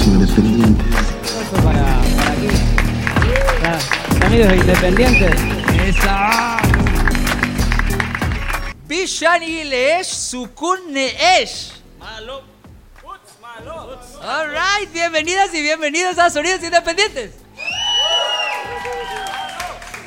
Sonidos 0.00 0.30
independientes. 0.30 0.86
Para, 1.62 2.00
para 2.16 2.32
aquí. 2.32 2.48
Para 3.60 4.26
amigos 4.26 4.52
independientes. 4.54 5.40
¡Esa! 5.86 6.58
Bishani 8.88 9.64
leesh 9.64 10.06
sukun 10.06 10.92
neesh. 10.92 11.72
Malo. 11.98 12.42
Malo. 13.42 14.00
Alright, 14.22 14.90
bienvenidas 14.90 15.52
y 15.52 15.60
bienvenidos 15.60 16.18
a 16.18 16.30
Sonidos 16.30 16.62
Independientes. 16.62 17.32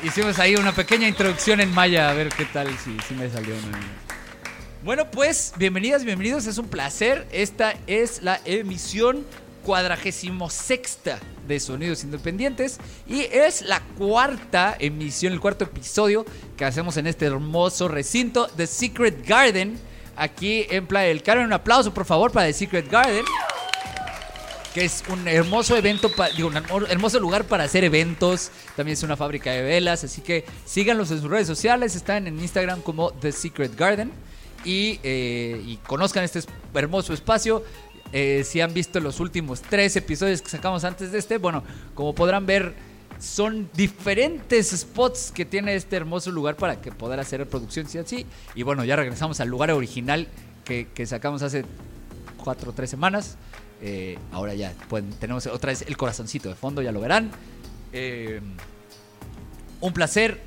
Hicimos 0.02 0.40
ahí 0.40 0.56
una 0.56 0.72
pequeña 0.72 1.06
introducción 1.06 1.60
en 1.60 1.72
maya, 1.72 2.10
a 2.10 2.14
ver 2.14 2.30
qué 2.30 2.46
tal, 2.46 2.68
si, 2.78 2.96
si 3.06 3.14
me 3.14 3.30
salió. 3.30 3.54
¿no? 3.54 3.78
Bueno, 4.82 5.10
pues, 5.10 5.52
bienvenidas 5.56 6.04
bienvenidos, 6.04 6.46
es 6.46 6.58
un 6.58 6.68
placer. 6.68 7.28
Esta 7.30 7.74
es 7.86 8.22
la 8.22 8.40
emisión 8.44 9.24
cuadragésimo 9.64 10.50
sexta 10.50 11.18
de 11.48 11.58
Sonidos 11.58 12.04
Independientes 12.04 12.78
y 13.08 13.22
es 13.22 13.62
la 13.62 13.80
cuarta 13.98 14.76
emisión, 14.78 15.32
el 15.32 15.40
cuarto 15.40 15.64
episodio 15.64 16.24
que 16.56 16.64
hacemos 16.64 16.96
en 16.96 17.06
este 17.06 17.26
hermoso 17.26 17.88
recinto, 17.88 18.46
The 18.56 18.66
Secret 18.66 19.26
Garden, 19.26 19.78
aquí 20.16 20.66
en 20.70 20.86
Playa 20.86 21.08
del 21.08 21.22
Carmen. 21.22 21.46
Un 21.46 21.52
aplauso, 21.54 21.92
por 21.92 22.04
favor, 22.04 22.30
para 22.30 22.46
The 22.46 22.52
Secret 22.52 22.88
Garden 22.90 23.24
que 24.74 24.84
es 24.86 25.04
un 25.08 25.28
hermoso 25.28 25.76
evento, 25.76 26.10
digo, 26.34 26.48
un 26.48 26.56
hermo- 26.56 26.86
hermoso 26.88 27.20
lugar 27.20 27.44
para 27.44 27.62
hacer 27.62 27.84
eventos. 27.84 28.50
También 28.74 28.94
es 28.94 29.04
una 29.04 29.16
fábrica 29.16 29.52
de 29.52 29.62
velas, 29.62 30.02
así 30.02 30.20
que 30.20 30.44
síganlos 30.64 31.12
en 31.12 31.20
sus 31.20 31.30
redes 31.30 31.46
sociales. 31.46 31.94
Están 31.94 32.26
en 32.26 32.40
Instagram 32.40 32.80
como 32.82 33.12
The 33.12 33.30
Secret 33.30 33.76
Garden 33.76 34.10
y, 34.64 34.98
eh, 35.04 35.78
conozcan 35.86 36.24
este 36.24 36.40
es- 36.40 36.48
hermoso 36.74 37.12
espacio. 37.14 37.62
Eh, 38.16 38.44
si 38.44 38.60
han 38.60 38.72
visto 38.72 39.00
los 39.00 39.18
últimos 39.18 39.60
tres 39.60 39.96
episodios 39.96 40.40
que 40.40 40.48
sacamos 40.48 40.84
antes 40.84 41.10
de 41.10 41.18
este, 41.18 41.38
bueno, 41.38 41.64
como 41.96 42.14
podrán 42.14 42.46
ver, 42.46 42.72
son 43.18 43.68
diferentes 43.74 44.70
spots 44.70 45.32
que 45.34 45.44
tiene 45.44 45.74
este 45.74 45.96
hermoso 45.96 46.30
lugar 46.30 46.54
para 46.54 46.80
que 46.80 46.92
poder 46.92 47.18
hacer 47.18 47.44
producciones 47.48 47.92
y 47.96 47.98
así. 47.98 48.26
Y 48.54 48.62
bueno, 48.62 48.84
ya 48.84 48.94
regresamos 48.94 49.40
al 49.40 49.48
lugar 49.48 49.72
original 49.72 50.28
que, 50.64 50.86
sacamos 51.06 51.42
hace 51.42 51.64
cuatro 52.44 52.70
o 52.70 52.72
tres 52.72 52.88
semanas. 52.88 53.36
Eh, 53.82 54.16
ahora 54.30 54.54
ya 54.54 54.72
pueden, 54.88 55.10
tenemos 55.14 55.48
otra 55.48 55.72
vez 55.72 55.82
el 55.82 55.96
corazoncito 55.96 56.48
de 56.48 56.54
fondo, 56.54 56.82
ya 56.82 56.92
lo 56.92 57.00
verán. 57.00 57.32
Eh, 57.92 58.40
un 59.80 59.92
placer. 59.92 60.40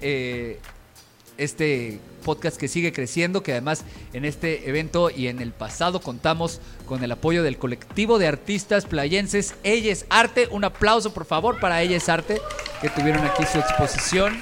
este 1.38 2.00
podcast 2.28 2.58
que 2.58 2.68
sigue 2.68 2.92
creciendo, 2.92 3.42
que 3.42 3.54
además 3.54 3.86
en 4.12 4.26
este 4.26 4.68
evento 4.70 5.10
y 5.10 5.28
en 5.30 5.40
el 5.42 5.54
pasado 5.54 6.02
contamos 6.02 6.60
con 6.86 7.02
el 7.06 7.12
apoyo 7.14 7.42
del 7.42 7.58
colectivo 7.58 8.20
de 8.20 8.28
artistas 8.28 8.86
playenses 8.86 9.56
Elles 9.64 10.06
Arte. 10.10 10.50
Un 10.52 10.66
aplauso 10.66 11.14
por 11.14 11.24
favor 11.24 11.60
para 11.62 11.82
Elles 11.82 12.10
Arte, 12.10 12.42
que 12.82 12.90
tuvieron 12.90 13.26
aquí 13.26 13.46
su 13.46 13.58
exposición. 13.60 14.42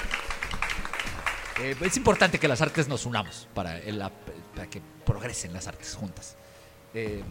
Eh, 1.62 1.76
es 1.82 1.96
importante 1.98 2.40
que 2.40 2.48
las 2.48 2.62
artes 2.62 2.88
nos 2.88 3.06
unamos 3.06 3.48
para, 3.54 3.80
que 3.80 4.82
progresen 5.06 5.54
las 5.54 5.68
artes 5.68 5.94
juntas. 5.96 6.36
Eh, 6.96 7.22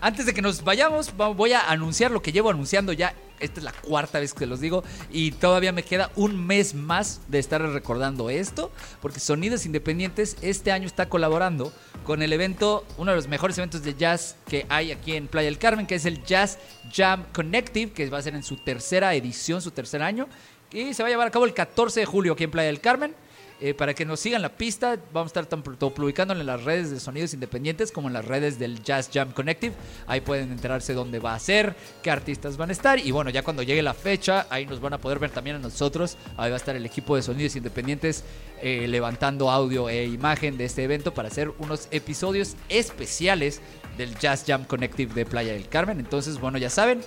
antes 0.00 0.26
de 0.26 0.34
que 0.34 0.42
nos 0.42 0.64
vayamos, 0.64 1.12
va- 1.18 1.28
voy 1.28 1.52
a 1.52 1.70
anunciar 1.70 2.10
lo 2.10 2.20
que 2.20 2.32
llevo 2.32 2.50
anunciando 2.50 2.92
ya. 2.92 3.14
Esta 3.40 3.60
es 3.60 3.64
la 3.64 3.72
cuarta 3.72 4.20
vez 4.20 4.34
que 4.34 4.46
los 4.46 4.60
digo 4.60 4.84
y 5.10 5.32
todavía 5.32 5.72
me 5.72 5.82
queda 5.82 6.10
un 6.16 6.46
mes 6.46 6.74
más 6.74 7.20
de 7.28 7.38
estar 7.38 7.60
recordando 7.60 8.30
esto, 8.30 8.70
porque 9.00 9.20
Sonidos 9.20 9.66
Independientes 9.66 10.36
este 10.42 10.72
año 10.72 10.86
está 10.86 11.08
colaborando 11.08 11.72
con 12.04 12.22
el 12.22 12.32
evento, 12.32 12.84
uno 12.98 13.12
de 13.12 13.16
los 13.16 13.28
mejores 13.28 13.56
eventos 13.58 13.82
de 13.82 13.94
jazz 13.94 14.36
que 14.46 14.66
hay 14.68 14.92
aquí 14.92 15.14
en 15.14 15.26
Playa 15.26 15.46
del 15.46 15.58
Carmen, 15.58 15.86
que 15.86 15.94
es 15.94 16.04
el 16.04 16.22
Jazz 16.24 16.58
Jam 16.92 17.24
Connective, 17.32 17.92
que 17.92 18.08
va 18.08 18.18
a 18.18 18.22
ser 18.22 18.34
en 18.34 18.42
su 18.42 18.56
tercera 18.56 19.14
edición, 19.14 19.62
su 19.62 19.70
tercer 19.70 20.02
año, 20.02 20.28
y 20.72 20.94
se 20.94 21.02
va 21.02 21.08
a 21.08 21.10
llevar 21.10 21.26
a 21.26 21.30
cabo 21.30 21.44
el 21.44 21.54
14 21.54 22.00
de 22.00 22.06
julio 22.06 22.34
aquí 22.34 22.44
en 22.44 22.50
Playa 22.50 22.68
del 22.68 22.80
Carmen. 22.80 23.14
Eh, 23.62 23.74
para 23.74 23.92
que 23.92 24.06
nos 24.06 24.20
sigan 24.20 24.40
la 24.40 24.48
pista, 24.48 24.96
vamos 25.12 25.26
a 25.26 25.40
estar 25.40 25.46
tanto 25.46 25.90
publicándolo 25.90 26.40
en 26.40 26.46
las 26.46 26.64
redes 26.64 26.90
de 26.90 26.98
Sonidos 26.98 27.34
Independientes 27.34 27.92
como 27.92 28.08
en 28.08 28.14
las 28.14 28.24
redes 28.24 28.58
del 28.58 28.82
Jazz 28.82 29.10
Jam 29.12 29.32
Connective. 29.32 29.74
Ahí 30.06 30.22
pueden 30.22 30.50
enterarse 30.50 30.94
dónde 30.94 31.18
va 31.18 31.34
a 31.34 31.38
ser, 31.38 31.76
qué 32.02 32.10
artistas 32.10 32.56
van 32.56 32.70
a 32.70 32.72
estar. 32.72 32.98
Y 32.98 33.10
bueno, 33.10 33.28
ya 33.28 33.42
cuando 33.42 33.62
llegue 33.62 33.82
la 33.82 33.92
fecha, 33.92 34.46
ahí 34.48 34.64
nos 34.64 34.80
van 34.80 34.94
a 34.94 34.98
poder 34.98 35.18
ver 35.18 35.30
también 35.30 35.56
a 35.56 35.58
nosotros. 35.58 36.16
Ahí 36.38 36.48
va 36.50 36.56
a 36.56 36.58
estar 36.58 36.74
el 36.74 36.86
equipo 36.86 37.16
de 37.16 37.22
Sonidos 37.22 37.54
Independientes 37.54 38.24
eh, 38.62 38.86
levantando 38.88 39.50
audio 39.50 39.90
e 39.90 40.06
imagen 40.06 40.56
de 40.56 40.64
este 40.64 40.82
evento 40.82 41.12
para 41.12 41.28
hacer 41.28 41.52
unos 41.58 41.88
episodios 41.90 42.56
especiales 42.70 43.60
del 43.98 44.18
Jazz 44.18 44.44
Jam 44.46 44.64
Connective 44.64 45.12
de 45.12 45.26
Playa 45.26 45.52
del 45.52 45.68
Carmen. 45.68 46.00
Entonces, 46.00 46.40
bueno, 46.40 46.56
ya 46.56 46.70
saben, 46.70 47.02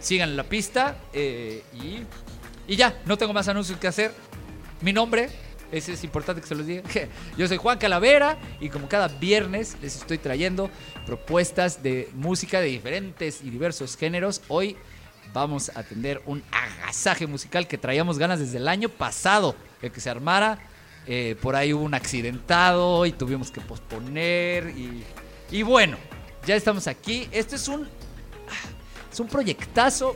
sigan 0.00 0.36
la 0.36 0.44
pista 0.44 0.98
eh, 1.14 1.62
y, 1.72 2.00
y 2.70 2.76
ya, 2.76 3.00
no 3.06 3.16
tengo 3.16 3.32
más 3.32 3.48
anuncios 3.48 3.78
que 3.78 3.86
hacer. 3.86 4.12
Mi 4.82 4.92
nombre, 4.92 5.30
ese 5.72 5.92
es 5.92 6.04
importante 6.04 6.40
que 6.40 6.46
se 6.46 6.54
los 6.54 6.66
diga. 6.66 6.82
Yo 7.36 7.48
soy 7.48 7.56
Juan 7.56 7.78
Calavera 7.78 8.38
y 8.60 8.68
como 8.68 8.88
cada 8.88 9.08
viernes 9.08 9.76
les 9.82 9.96
estoy 9.96 10.18
trayendo 10.18 10.70
propuestas 11.04 11.82
de 11.82 12.08
música 12.14 12.60
de 12.60 12.66
diferentes 12.66 13.42
y 13.42 13.50
diversos 13.50 13.96
géneros. 13.96 14.42
Hoy 14.48 14.76
vamos 15.32 15.70
a 15.74 15.82
tener 15.82 16.22
un 16.26 16.42
agasaje 16.50 17.26
musical 17.26 17.66
que 17.66 17.78
traíamos 17.78 18.18
ganas 18.18 18.38
desde 18.38 18.58
el 18.58 18.68
año 18.68 18.88
pasado 18.88 19.56
de 19.82 19.90
que 19.90 20.00
se 20.00 20.10
armara. 20.10 20.58
Eh, 21.08 21.36
por 21.40 21.54
ahí 21.54 21.72
hubo 21.72 21.84
un 21.84 21.94
accidentado 21.94 23.06
y 23.06 23.12
tuvimos 23.12 23.50
que 23.50 23.60
posponer 23.60 24.70
y, 24.70 25.04
y 25.50 25.62
bueno, 25.62 25.98
ya 26.46 26.56
estamos 26.56 26.86
aquí. 26.86 27.28
Esto 27.32 27.54
es 27.54 27.68
un 27.68 27.88
es 29.16 29.20
un 29.20 29.28
proyectazo, 29.28 30.14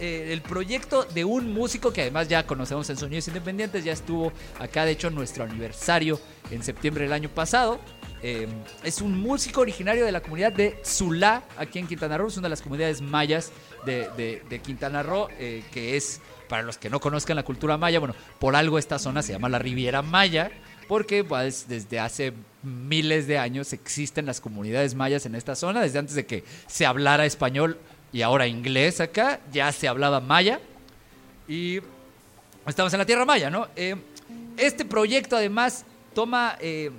eh, 0.00 0.32
el 0.32 0.42
proyecto 0.42 1.04
de 1.04 1.24
un 1.24 1.52
músico 1.52 1.92
que 1.92 2.02
además 2.02 2.28
ya 2.28 2.46
conocemos 2.46 2.88
en 2.90 2.96
Sonidos 2.96 3.28
Independientes, 3.28 3.84
ya 3.84 3.92
estuvo 3.92 4.32
acá 4.58 4.84
de 4.84 4.92
hecho 4.92 5.10
nuestro 5.10 5.44
aniversario 5.44 6.20
en 6.50 6.62
septiembre 6.62 7.04
del 7.04 7.12
año 7.12 7.28
pasado. 7.28 7.80
Eh, 8.22 8.48
es 8.82 9.02
un 9.02 9.20
músico 9.20 9.60
originario 9.60 10.06
de 10.06 10.12
la 10.12 10.22
comunidad 10.22 10.52
de 10.52 10.78
Zulá, 10.82 11.42
aquí 11.58 11.78
en 11.78 11.86
Quintana 11.86 12.16
Roo, 12.16 12.28
es 12.28 12.36
una 12.38 12.46
de 12.46 12.50
las 12.50 12.62
comunidades 12.62 13.02
mayas 13.02 13.52
de 13.84 14.60
Quintana 14.64 15.02
Roo, 15.02 15.28
eh, 15.38 15.62
que 15.72 15.96
es, 15.96 16.20
para 16.48 16.62
los 16.62 16.78
que 16.78 16.88
no 16.88 17.00
conozcan 17.00 17.36
la 17.36 17.42
cultura 17.42 17.76
maya, 17.76 17.98
bueno, 17.98 18.14
por 18.38 18.56
algo 18.56 18.78
esta 18.78 18.98
zona 18.98 19.22
se 19.22 19.32
llama 19.32 19.50
la 19.50 19.58
Riviera 19.58 20.00
Maya, 20.00 20.50
porque 20.88 21.22
pues, 21.24 21.66
desde 21.68 22.00
hace 22.00 22.32
miles 22.62 23.26
de 23.26 23.38
años 23.38 23.72
existen 23.72 24.26
las 24.26 24.40
comunidades 24.40 24.94
mayas 24.94 25.26
en 25.26 25.34
esta 25.34 25.54
zona, 25.54 25.82
desde 25.82 25.98
antes 25.98 26.14
de 26.14 26.26
que 26.26 26.44
se 26.66 26.86
hablara 26.86 27.26
español 27.26 27.78
y 28.14 28.22
ahora 28.22 28.46
inglés 28.46 29.00
acá, 29.00 29.40
ya 29.52 29.72
se 29.72 29.88
hablaba 29.88 30.20
maya 30.20 30.60
y 31.48 31.80
estamos 32.64 32.92
en 32.94 33.00
la 33.00 33.06
tierra 33.06 33.24
maya, 33.24 33.50
¿no? 33.50 33.66
Eh, 33.74 33.96
este 34.56 34.84
proyecto 34.84 35.34
además 35.36 35.84
toma 36.14 36.56
eh, 36.60 36.92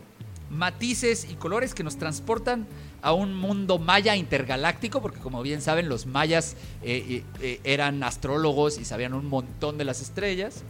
matices 0.50 1.26
y 1.31 1.36
colores 1.36 1.74
que 1.74 1.84
nos 1.84 1.96
transportan 1.98 2.68
a 3.02 3.14
un 3.14 3.34
mundo 3.34 3.80
maya 3.80 4.18
intergaláctico, 4.18 5.02
porque 5.02 5.20
como 5.20 5.42
bien 5.42 5.62
saben, 5.62 5.88
los 5.88 6.06
mayas 6.06 6.58
eh, 6.84 7.24
eran 7.64 8.03
astrólogos 8.03 8.78
y 8.78 8.84
sabían 8.84 9.14
un 9.14 9.28
montón 9.28 9.78
de 9.78 9.86
las 9.86 10.02
estrellas. 10.02 10.64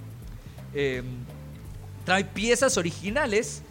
Trae 2.05 2.23
piezas 2.23 2.77
originales 2.77 3.63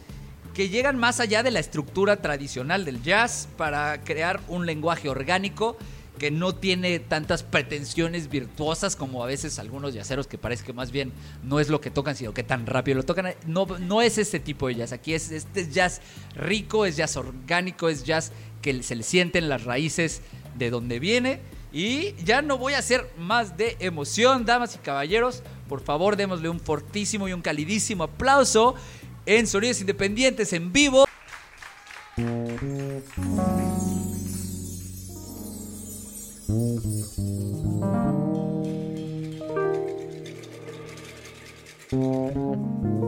que 0.53 0.67
llegan 0.67 0.97
más 0.97 1.21
allá 1.21 1.41
de 1.41 1.51
la 1.51 1.59
estructura 1.61 2.17
tradicional 2.17 2.83
del 2.83 3.01
jazz 3.01 3.47
para 3.55 4.01
crear 4.03 4.41
un 4.49 4.65
lenguaje 4.65 5.07
orgánico 5.07 5.77
que 6.15 6.31
no 6.31 6.55
tiene 6.55 6.99
tantas 6.99 7.43
pretensiones 7.43 8.29
virtuosas 8.29 8.95
como 8.95 9.23
a 9.23 9.27
veces 9.27 9.59
algunos 9.59 9.93
jazzeros 9.93 10.27
que 10.27 10.37
parece 10.37 10.63
que 10.63 10.73
más 10.73 10.91
bien 10.91 11.11
no 11.43 11.59
es 11.59 11.69
lo 11.69 11.81
que 11.81 11.91
tocan, 11.91 12.15
sino 12.15 12.33
que 12.33 12.43
tan 12.43 12.65
rápido 12.65 12.97
lo 12.97 13.03
tocan. 13.03 13.33
No, 13.45 13.65
no 13.79 14.01
es 14.01 14.17
ese 14.17 14.39
tipo 14.39 14.67
de 14.67 14.75
jazz. 14.75 14.91
Aquí 14.91 15.13
es 15.13 15.31
este 15.31 15.61
es 15.61 15.73
jazz 15.73 16.01
rico, 16.35 16.85
es 16.85 16.97
jazz 16.97 17.17
orgánico, 17.17 17.89
es 17.89 18.03
jazz 18.03 18.31
que 18.61 18.81
se 18.83 18.95
le 18.95 19.03
sienten 19.03 19.49
las 19.49 19.63
raíces 19.63 20.21
de 20.57 20.69
donde 20.69 20.99
viene. 20.99 21.39
Y 21.71 22.13
ya 22.23 22.41
no 22.41 22.57
voy 22.57 22.73
a 22.73 22.79
hacer 22.79 23.09
más 23.17 23.57
de 23.57 23.75
emoción, 23.79 24.45
damas 24.45 24.75
y 24.75 24.77
caballeros. 24.77 25.43
Por 25.67 25.81
favor, 25.81 26.15
démosle 26.15 26.47
un 26.47 26.61
fortísimo 26.61 27.27
y 27.27 27.33
un 27.33 27.41
calidísimo 27.41 28.05
aplauso 28.05 28.75
en 29.25 29.45
Sonidos 29.45 29.81
Independientes 29.81 30.53
en 30.53 30.71
vivo. 30.71 31.05
Thank 36.47 36.85
you. 41.91 43.04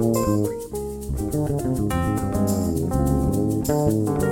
Thank 0.00 0.16
you. 4.22 4.29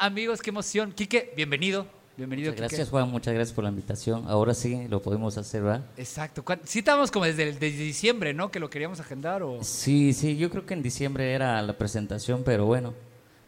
Amigos, 0.00 0.40
qué 0.40 0.50
emoción. 0.50 0.92
Quique, 0.92 1.32
bienvenido. 1.36 1.86
Bienvenido, 2.16 2.52
Muchas 2.52 2.62
Quique. 2.66 2.76
gracias, 2.76 2.90
Juan. 2.90 3.10
Muchas 3.10 3.34
gracias 3.34 3.54
por 3.54 3.64
la 3.64 3.70
invitación. 3.70 4.24
Ahora 4.28 4.54
sí 4.54 4.86
lo 4.88 5.02
podemos 5.02 5.36
hacer, 5.36 5.62
¿verdad? 5.62 5.84
Exacto. 5.96 6.44
¿Cuán- 6.44 6.60
Sí 6.64 6.78
estábamos 6.80 7.10
como 7.10 7.24
desde, 7.24 7.48
el- 7.48 7.58
desde 7.58 7.78
diciembre, 7.78 8.32
¿no? 8.34 8.50
Que 8.50 8.60
lo 8.60 8.70
queríamos 8.70 9.00
agendar 9.00 9.42
o... 9.42 9.62
Sí, 9.64 10.12
sí, 10.12 10.36
yo 10.36 10.48
creo 10.50 10.64
que 10.64 10.74
en 10.74 10.82
diciembre 10.82 11.32
era 11.32 11.60
la 11.62 11.76
presentación, 11.76 12.42
pero 12.44 12.66
bueno, 12.66 12.94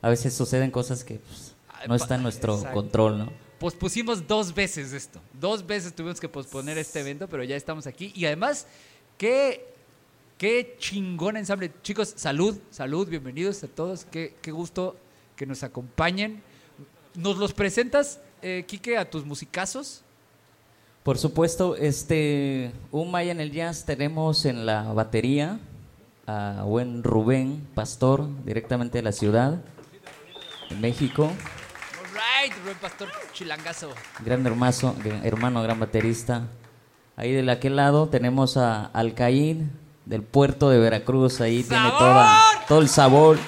a 0.02 0.08
veces 0.08 0.34
suceden 0.34 0.70
cosas 0.72 1.04
que 1.04 1.20
pues, 1.20 1.54
no 1.86 1.94
está 1.94 2.16
en 2.16 2.22
nuestro 2.24 2.54
exacto. 2.56 2.74
control, 2.74 3.18
¿no? 3.18 3.32
Pospusimos 3.60 4.26
dos 4.26 4.52
veces 4.54 4.92
esto. 4.92 5.20
Dos 5.40 5.64
veces 5.66 5.94
tuvimos 5.94 6.18
que 6.20 6.28
posponer 6.28 6.76
este 6.76 7.00
evento, 7.00 7.28
pero 7.28 7.44
ya 7.44 7.56
estamos 7.56 7.86
aquí. 7.86 8.12
Y 8.16 8.26
además, 8.26 8.66
qué, 9.16 9.64
qué 10.38 10.74
chingón 10.78 11.36
ensamble. 11.36 11.70
Chicos, 11.82 12.12
salud, 12.16 12.58
salud, 12.70 13.08
bienvenidos 13.08 13.62
a 13.62 13.68
todos. 13.68 14.04
Qué, 14.04 14.34
qué 14.42 14.50
gusto 14.50 14.96
que 15.36 15.46
nos 15.46 15.62
acompañen. 15.62 16.42
¿Nos 17.14 17.36
los 17.38 17.52
presentas, 17.52 18.20
eh, 18.42 18.64
Quique, 18.66 18.96
a 18.96 19.08
tus 19.08 19.24
musicazos? 19.24 20.02
Por 21.02 21.18
supuesto, 21.18 21.76
este, 21.76 22.72
un 22.90 23.10
Maya 23.10 23.30
en 23.30 23.40
el 23.40 23.52
Jazz 23.52 23.84
tenemos 23.84 24.44
en 24.44 24.66
la 24.66 24.92
batería 24.92 25.60
a 26.26 26.62
buen 26.64 27.04
Rubén 27.04 27.68
Pastor, 27.74 28.28
directamente 28.44 28.98
de 28.98 29.02
la 29.02 29.12
ciudad 29.12 29.62
de 30.68 30.76
México. 30.76 31.24
All 31.24 32.10
right, 32.12 32.52
Rubén 32.64 32.76
Pastor 32.80 33.08
Chilangazo. 33.32 33.90
gran 34.24 34.44
hermazo, 34.44 34.96
hermano, 35.22 35.62
gran 35.62 35.78
baterista. 35.78 36.48
Ahí 37.14 37.32
de 37.32 37.50
aquel 37.50 37.76
lado 37.76 38.08
tenemos 38.08 38.56
a 38.56 38.86
Alcaíd 38.86 39.58
del 40.04 40.22
puerto 40.22 40.70
de 40.70 40.78
Veracruz, 40.78 41.40
ahí 41.40 41.62
tiene 41.62 41.88
toda, 41.90 42.42
todo 42.68 42.80
el 42.80 42.88
sabor. 42.88 43.38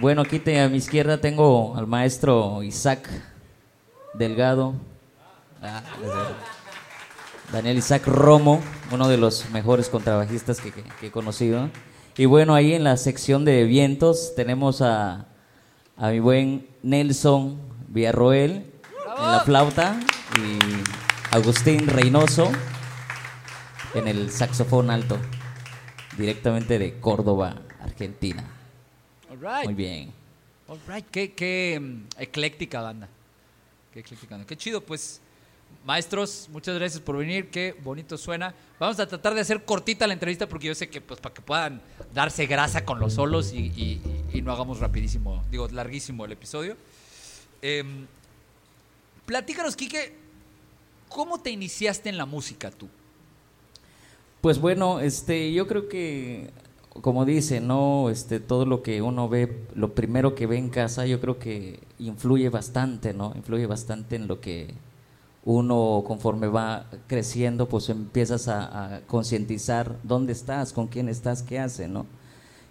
Bueno, 0.00 0.22
aquí 0.22 0.40
a 0.56 0.68
mi 0.68 0.76
izquierda 0.76 1.20
tengo 1.20 1.76
al 1.76 1.88
maestro 1.88 2.62
Isaac 2.62 3.08
Delgado. 4.14 4.74
Ah. 5.60 5.82
Daniel 7.52 7.78
Isaac 7.78 8.06
Romo, 8.06 8.60
uno 8.92 9.08
de 9.08 9.16
los 9.16 9.50
mejores 9.50 9.88
contrabajistas 9.88 10.60
que 10.60 10.72
he 11.02 11.10
conocido. 11.10 11.68
Y 12.16 12.26
bueno, 12.26 12.54
ahí 12.54 12.74
en 12.74 12.84
la 12.84 12.96
sección 12.96 13.44
de 13.44 13.64
vientos 13.64 14.34
tenemos 14.36 14.82
a, 14.82 15.26
a 15.96 16.10
mi 16.10 16.20
buen 16.20 16.68
Nelson 16.84 17.58
Villarroel 17.88 18.70
en 19.18 19.32
la 19.32 19.40
flauta 19.40 19.98
y 20.36 21.34
Agustín 21.34 21.88
Reynoso 21.88 22.52
en 23.94 24.06
el 24.06 24.30
saxofón 24.30 24.90
alto, 24.90 25.18
directamente 26.16 26.78
de 26.78 27.00
Córdoba, 27.00 27.56
Argentina. 27.82 28.57
All 29.40 29.56
right. 29.58 29.64
Muy 29.64 29.74
bien. 29.74 30.12
All 30.68 30.78
right, 30.86 31.06
qué, 31.10 31.32
qué 31.32 31.78
mm, 31.80 32.02
ecléctica 32.18 32.80
banda. 32.82 33.08
Qué 33.92 34.00
ecléctica 34.00 34.34
banda. 34.34 34.46
Qué 34.46 34.56
chido, 34.56 34.80
pues. 34.80 35.20
Maestros, 35.84 36.48
muchas 36.50 36.74
gracias 36.76 37.00
por 37.00 37.16
venir. 37.18 37.50
Qué 37.50 37.74
bonito 37.82 38.16
suena. 38.18 38.54
Vamos 38.78 38.98
a 39.00 39.06
tratar 39.06 39.34
de 39.34 39.40
hacer 39.40 39.64
cortita 39.64 40.06
la 40.06 40.12
entrevista 40.14 40.48
porque 40.48 40.66
yo 40.66 40.74
sé 40.74 40.88
que, 40.88 41.00
pues, 41.00 41.20
para 41.20 41.34
que 41.34 41.40
puedan 41.42 41.80
darse 42.14 42.46
grasa 42.46 42.84
con 42.84 42.98
los 43.00 43.14
solos 43.14 43.52
y, 43.52 43.66
y- 43.76 44.00
y 44.32 44.42
no 44.42 44.52
hagamos 44.52 44.80
rapidísimo, 44.80 45.44
digo, 45.50 45.68
larguísimo 45.68 46.24
el 46.24 46.32
episodio. 46.32 46.76
Em, 47.62 48.06
platícanos, 49.26 49.76
Quique, 49.76 50.14
¿cómo 51.08 51.40
te 51.40 51.50
iniciaste 51.50 52.08
en 52.08 52.16
la 52.18 52.26
música 52.26 52.70
tú? 52.70 52.88
Pues 54.40 54.58
bueno, 54.60 55.00
este, 55.00 55.52
yo 55.52 55.66
creo 55.66 55.88
que, 55.88 56.50
como 57.02 57.24
dice, 57.24 57.60
no, 57.60 58.10
este, 58.10 58.40
todo 58.40 58.64
lo 58.64 58.82
que 58.82 59.02
uno 59.02 59.28
ve, 59.28 59.64
lo 59.74 59.94
primero 59.94 60.34
que 60.34 60.46
ve 60.46 60.58
en 60.58 60.70
casa, 60.70 61.06
yo 61.06 61.20
creo 61.20 61.38
que 61.38 61.80
influye 61.98 62.48
bastante, 62.48 63.12
¿no? 63.14 63.32
Influye 63.36 63.66
bastante 63.66 64.16
en 64.16 64.28
lo 64.28 64.40
que 64.40 64.74
uno, 65.44 66.04
conforme 66.06 66.46
va 66.46 66.86
creciendo, 67.06 67.68
pues 67.68 67.88
empiezas 67.88 68.48
a, 68.48 68.96
a 68.96 69.00
concientizar 69.02 69.96
dónde 70.02 70.32
estás, 70.32 70.72
con 70.72 70.88
quién 70.88 71.08
estás, 71.08 71.42
qué 71.42 71.58
hace, 71.58 71.88
¿no? 71.88 72.06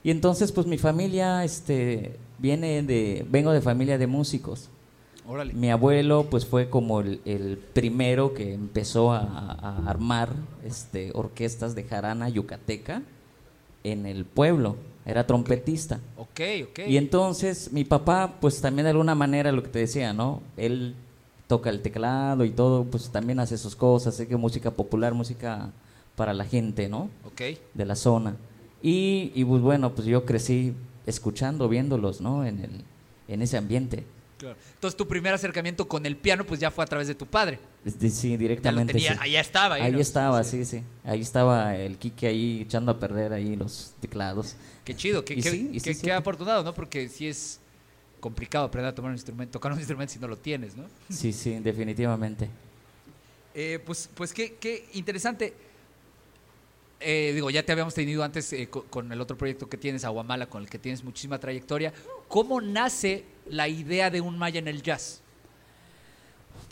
Y 0.04 0.12
entonces, 0.12 0.52
pues 0.52 0.68
mi 0.68 0.78
familia, 0.78 1.44
este, 1.44 2.18
viene 2.38 2.84
de, 2.84 3.26
vengo 3.30 3.52
de 3.52 3.62
familia 3.62 3.98
de 3.98 4.08
músicos. 4.08 4.70
Órale. 5.28 5.54
Mi 5.54 5.70
abuelo 5.70 6.28
pues 6.30 6.46
fue 6.46 6.70
como 6.70 7.02
el, 7.02 7.20
el 7.26 7.58
primero 7.58 8.34
que 8.34 8.54
empezó 8.54 9.12
a, 9.12 9.20
a 9.20 9.90
armar 9.90 10.30
este, 10.64 11.12
orquestas 11.14 11.76
de 11.76 11.84
jarana 11.84 12.30
yucateca 12.30 13.02
en 13.92 14.06
el 14.06 14.26
pueblo, 14.26 14.76
era 15.06 15.26
trompetista. 15.26 16.00
Ok, 16.18 16.42
ok. 16.70 16.80
Y 16.88 16.98
entonces 16.98 17.72
mi 17.72 17.84
papá 17.84 18.36
pues 18.40 18.62
también 18.62 18.86
de 18.86 18.92
alguna 18.92 19.16
manera 19.16 19.52
lo 19.52 19.64
que 19.64 19.70
te 19.70 19.80
decía, 19.80 20.14
¿no? 20.14 20.42
Él 20.58 20.96
toca 21.48 21.70
el 21.70 21.82
teclado 21.82 22.44
y 22.46 22.52
todo, 22.52 22.84
pues 22.84 23.10
también 23.10 23.40
hace 23.40 23.58
sus 23.58 23.76
cosas, 23.76 24.16
sé 24.16 24.28
que 24.28 24.36
música 24.36 24.72
popular, 24.72 25.14
música 25.14 25.72
para 26.16 26.34
la 26.34 26.46
gente, 26.46 26.90
¿no? 26.90 27.10
Ok. 27.26 27.58
De 27.74 27.86
la 27.86 27.96
zona. 27.96 28.36
Y, 28.82 29.32
y 29.34 29.46
pues 29.46 29.62
bueno, 29.62 29.94
pues 29.94 30.08
yo 30.08 30.26
crecí 30.26 30.74
escuchando, 31.06 31.70
viéndolos, 31.70 32.22
¿no? 32.22 32.46
En, 32.46 32.60
el, 32.60 32.72
en 33.28 33.42
ese 33.42 33.58
ambiente. 33.58 34.04
Claro. 34.38 34.56
Entonces 34.76 34.96
tu 34.96 35.08
primer 35.08 35.34
acercamiento 35.34 35.88
con 35.88 36.06
el 36.06 36.16
piano 36.16 36.46
pues 36.46 36.60
ya 36.60 36.70
fue 36.72 36.84
a 36.84 36.88
través 36.88 37.08
de 37.08 37.16
tu 37.16 37.26
padre. 37.26 37.60
Sí, 38.10 38.38
directamente. 38.38 38.94
tenía, 38.94 39.14
sí. 39.14 39.20
allá 39.22 39.42
estaba. 39.42 39.76
Ahí, 39.76 39.82
Ahí 39.84 39.92
¿no? 39.94 40.00
estaba, 40.00 40.44
sí, 40.44 40.64
sí. 40.66 40.84
Ahí 41.04 41.22
estaba 41.22 41.76
el 41.76 41.98
Kike 41.98 42.28
ahí 42.28 42.62
echando 42.62 42.92
a 42.92 43.00
perder 43.00 43.34
ahí 43.34 43.56
los 43.56 43.94
teclados. 44.00 44.56
Qué 44.86 44.96
chido, 44.96 45.26
qué, 45.26 45.36
qué- 45.36 45.94
sí, 45.94 46.10
afortunado, 46.12 46.64
¿no? 46.64 46.74
Porque 46.74 47.10
sí 47.10 47.28
es 47.28 47.60
complicado 48.20 48.66
aprender 48.66 48.92
a 48.92 48.96
tomar 48.96 49.10
un 49.10 49.16
instrumento, 49.16 49.52
tocar 49.54 49.72
un 49.72 49.78
instrumento 49.80 50.14
si 50.14 50.20
no 50.20 50.28
lo 50.28 50.38
tienes, 50.38 50.76
¿no? 50.76 50.86
Sí, 51.10 51.34
sí, 51.34 51.60
definitivamente. 51.60 52.50
Eh, 53.54 53.80
pues, 53.86 54.10
pues 54.14 54.34
qué, 54.34 54.56
qué 54.60 54.88
interesante. 54.94 55.54
Eh, 57.00 57.32
digo, 57.34 57.50
ya 57.50 57.64
te 57.64 57.72
habíamos 57.72 57.94
tenido 57.94 58.24
antes 58.24 58.52
eh, 58.54 58.70
co- 58.70 58.86
con, 58.90 59.12
el 59.12 59.22
otro 59.22 59.38
proyecto 59.38 59.70
que 59.70 59.78
tienes, 59.78 60.04
Aguamala, 60.04 60.48
con 60.48 60.64
el 60.64 60.70
que 60.70 60.80
tienes 60.80 61.04
muchísima 61.04 61.40
trayectoria. 61.40 61.94
¿Cómo 62.28 62.60
nace 62.60 63.24
la 63.50 63.68
idea 63.68 64.10
de 64.10 64.20
un 64.22 64.38
Maya 64.38 64.60
en 64.60 64.68
el 64.68 64.82
jazz? 64.82 65.22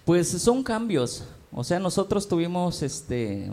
Pues 0.04 0.28
son 0.30 0.64
cambios. 0.64 1.26
O 1.52 1.64
sea, 1.64 1.80
nosotros 1.80 2.28
tuvimos 2.28 2.82
este 2.82 3.52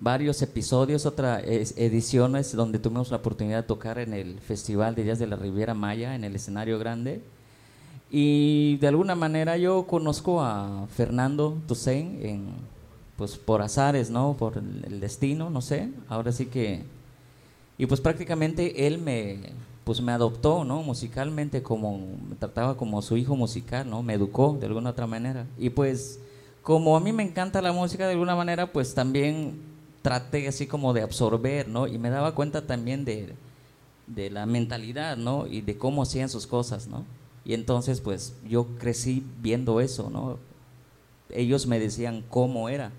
varios 0.00 0.42
episodios, 0.42 1.06
otras 1.06 1.42
ediciones 1.44 2.54
donde 2.54 2.78
tuvimos 2.78 3.10
la 3.10 3.16
oportunidad 3.16 3.62
de 3.62 3.66
tocar 3.66 3.98
en 3.98 4.14
el 4.14 4.38
Festival 4.38 4.94
de 4.94 5.04
Jazz 5.04 5.18
de 5.18 5.26
la 5.26 5.34
Riviera 5.36 5.74
Maya, 5.74 6.14
en 6.14 6.22
el 6.24 6.36
escenario 6.36 6.78
grande. 6.78 7.20
Y 8.10 8.76
de 8.76 8.88
alguna 8.88 9.14
manera 9.14 9.56
yo 9.56 9.86
conozco 9.86 10.40
a 10.40 10.86
Fernando 10.96 11.58
Toussaint 11.66 12.24
en, 12.24 12.48
pues 13.18 13.36
por 13.36 13.62
azares, 13.62 14.10
¿no? 14.10 14.36
Por 14.38 14.58
el, 14.58 15.00
destino, 15.00 15.50
no 15.50 15.60
sé. 15.60 15.90
Ahora 16.08 16.30
sí 16.30 16.46
que... 16.46 16.84
Y 17.76 17.86
pues 17.86 18.00
prácticamente 18.00 18.86
él 18.86 18.98
me, 18.98 19.40
pues 19.82 20.00
me 20.00 20.12
adoptó, 20.12 20.64
¿no? 20.64 20.84
Musicalmente 20.84 21.60
como, 21.60 21.98
me 21.98 22.36
trataba 22.36 22.76
como 22.76 23.02
su 23.02 23.16
hijo 23.16 23.34
musical, 23.34 23.90
¿no? 23.90 24.04
Me 24.04 24.14
educó 24.14 24.56
de 24.58 24.66
alguna 24.66 24.90
otra 24.90 25.08
manera. 25.08 25.46
Y 25.58 25.70
pues 25.70 26.20
como 26.62 26.96
a 26.96 27.00
mí 27.00 27.12
me 27.12 27.24
encanta 27.24 27.60
la 27.60 27.72
música 27.72 28.06
de 28.06 28.12
alguna 28.12 28.36
manera, 28.36 28.72
pues 28.72 28.94
también 28.94 29.60
traté 30.00 30.46
así 30.46 30.68
como 30.68 30.92
de 30.92 31.02
absorber, 31.02 31.66
¿no? 31.66 31.88
Y 31.88 31.98
me 31.98 32.10
daba 32.10 32.36
cuenta 32.36 32.68
también 32.68 33.04
de, 33.04 33.34
de 34.06 34.30
la 34.30 34.46
mentalidad, 34.46 35.16
¿no? 35.16 35.48
Y 35.48 35.60
de 35.60 35.76
cómo 35.76 36.02
hacían 36.02 36.28
sus 36.28 36.46
cosas, 36.46 36.86
¿no? 36.86 37.04
Y 37.44 37.54
entonces 37.54 38.00
pues 38.00 38.34
yo 38.48 38.66
crecí 38.78 39.24
viendo 39.40 39.80
eso, 39.80 40.08
¿no? 40.08 40.38
Ellos 41.30 41.66
me 41.66 41.80
decían 41.80 42.22
cómo 42.30 42.68
era. 42.68 42.92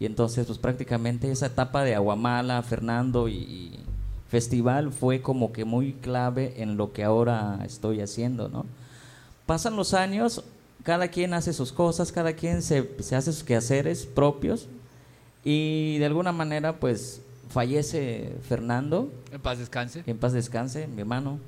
Y 0.00 0.06
entonces 0.06 0.46
pues 0.46 0.58
prácticamente 0.58 1.30
esa 1.30 1.46
etapa 1.46 1.84
de 1.84 1.94
Aguamala, 1.94 2.62
Fernando 2.62 3.28
y, 3.28 3.34
y 3.34 3.78
festival 4.28 4.92
fue 4.92 5.20
como 5.22 5.52
que 5.52 5.64
muy 5.64 5.92
clave 5.92 6.54
en 6.62 6.76
lo 6.76 6.92
que 6.92 7.04
ahora 7.04 7.60
estoy 7.64 8.00
haciendo, 8.00 8.48
¿no? 8.48 8.64
Pasan 9.46 9.76
los 9.76 9.92
años, 9.94 10.42
cada 10.84 11.08
quien 11.08 11.34
hace 11.34 11.52
sus 11.52 11.72
cosas, 11.72 12.12
cada 12.12 12.32
quien 12.32 12.62
se, 12.62 12.90
se 13.00 13.14
hace 13.14 13.32
sus 13.32 13.44
quehaceres 13.44 14.06
propios 14.06 14.68
y 15.44 15.98
de 15.98 16.06
alguna 16.06 16.32
manera 16.32 16.80
pues 16.80 17.20
fallece 17.50 18.32
Fernando, 18.48 19.10
En 19.32 19.40
paz 19.40 19.58
descanse. 19.58 20.02
en 20.06 20.16
paz 20.18 20.32
descanse, 20.32 20.86
mi 20.86 21.00
hermano, 21.00 21.38